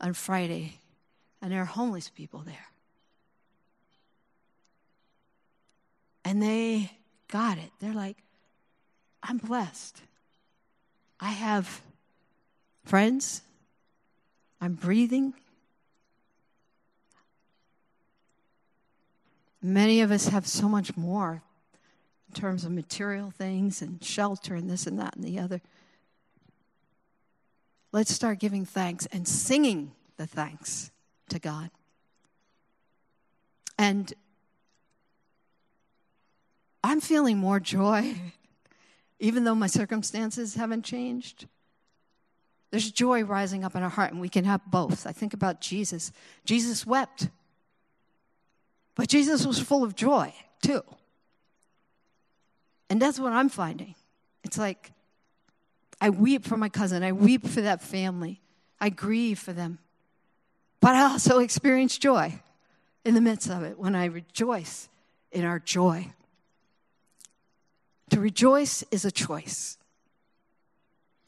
on 0.00 0.12
Friday, 0.12 0.78
and 1.42 1.50
there 1.50 1.62
are 1.62 1.64
homeless 1.64 2.10
people 2.10 2.44
there. 2.46 2.66
And 6.26 6.42
they 6.42 6.90
got 7.28 7.56
it. 7.56 7.70
They're 7.78 7.94
like, 7.94 8.16
I'm 9.22 9.38
blessed. 9.38 10.02
I 11.20 11.28
have 11.30 11.82
friends. 12.84 13.42
I'm 14.60 14.74
breathing. 14.74 15.34
Many 19.62 20.00
of 20.00 20.10
us 20.10 20.26
have 20.26 20.48
so 20.48 20.68
much 20.68 20.96
more 20.96 21.42
in 22.28 22.34
terms 22.34 22.64
of 22.64 22.72
material 22.72 23.30
things 23.30 23.80
and 23.80 24.02
shelter 24.02 24.56
and 24.56 24.68
this 24.68 24.84
and 24.88 24.98
that 24.98 25.14
and 25.14 25.22
the 25.22 25.38
other. 25.38 25.60
Let's 27.92 28.12
start 28.12 28.40
giving 28.40 28.64
thanks 28.64 29.06
and 29.12 29.28
singing 29.28 29.92
the 30.16 30.26
thanks 30.26 30.90
to 31.28 31.38
God. 31.38 31.70
And 33.78 34.12
I'm 36.82 37.00
feeling 37.00 37.38
more 37.38 37.60
joy, 37.60 38.14
even 39.18 39.44
though 39.44 39.54
my 39.54 39.66
circumstances 39.66 40.54
haven't 40.54 40.84
changed. 40.84 41.46
There's 42.70 42.90
joy 42.90 43.24
rising 43.24 43.64
up 43.64 43.74
in 43.74 43.82
our 43.82 43.88
heart, 43.88 44.12
and 44.12 44.20
we 44.20 44.28
can 44.28 44.44
have 44.44 44.60
both. 44.66 45.06
I 45.06 45.12
think 45.12 45.32
about 45.34 45.60
Jesus. 45.60 46.12
Jesus 46.44 46.86
wept, 46.86 47.28
but 48.94 49.08
Jesus 49.08 49.46
was 49.46 49.58
full 49.58 49.84
of 49.84 49.94
joy 49.94 50.34
too. 50.62 50.82
And 52.88 53.00
that's 53.00 53.18
what 53.18 53.32
I'm 53.32 53.48
finding. 53.48 53.94
It's 54.44 54.58
like 54.58 54.92
I 56.00 56.10
weep 56.10 56.44
for 56.44 56.56
my 56.56 56.68
cousin, 56.68 57.02
I 57.02 57.12
weep 57.12 57.46
for 57.46 57.60
that 57.62 57.82
family, 57.82 58.40
I 58.80 58.90
grieve 58.90 59.38
for 59.38 59.52
them. 59.52 59.78
But 60.80 60.94
I 60.94 61.02
also 61.02 61.38
experience 61.38 61.98
joy 61.98 62.40
in 63.04 63.14
the 63.14 63.20
midst 63.20 63.48
of 63.48 63.62
it 63.62 63.78
when 63.78 63.94
I 63.94 64.06
rejoice 64.06 64.88
in 65.32 65.44
our 65.44 65.58
joy. 65.58 66.12
To 68.10 68.20
rejoice 68.20 68.84
is 68.90 69.04
a 69.04 69.10
choice. 69.10 69.78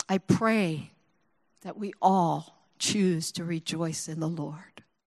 I 0.08 0.18
pray 0.18 0.90
that 1.62 1.76
we 1.76 1.92
all 2.00 2.56
choose 2.78 3.32
to 3.32 3.44
rejoice 3.44 4.08
in 4.08 4.20
the 4.20 4.28
Lord. 4.28 4.67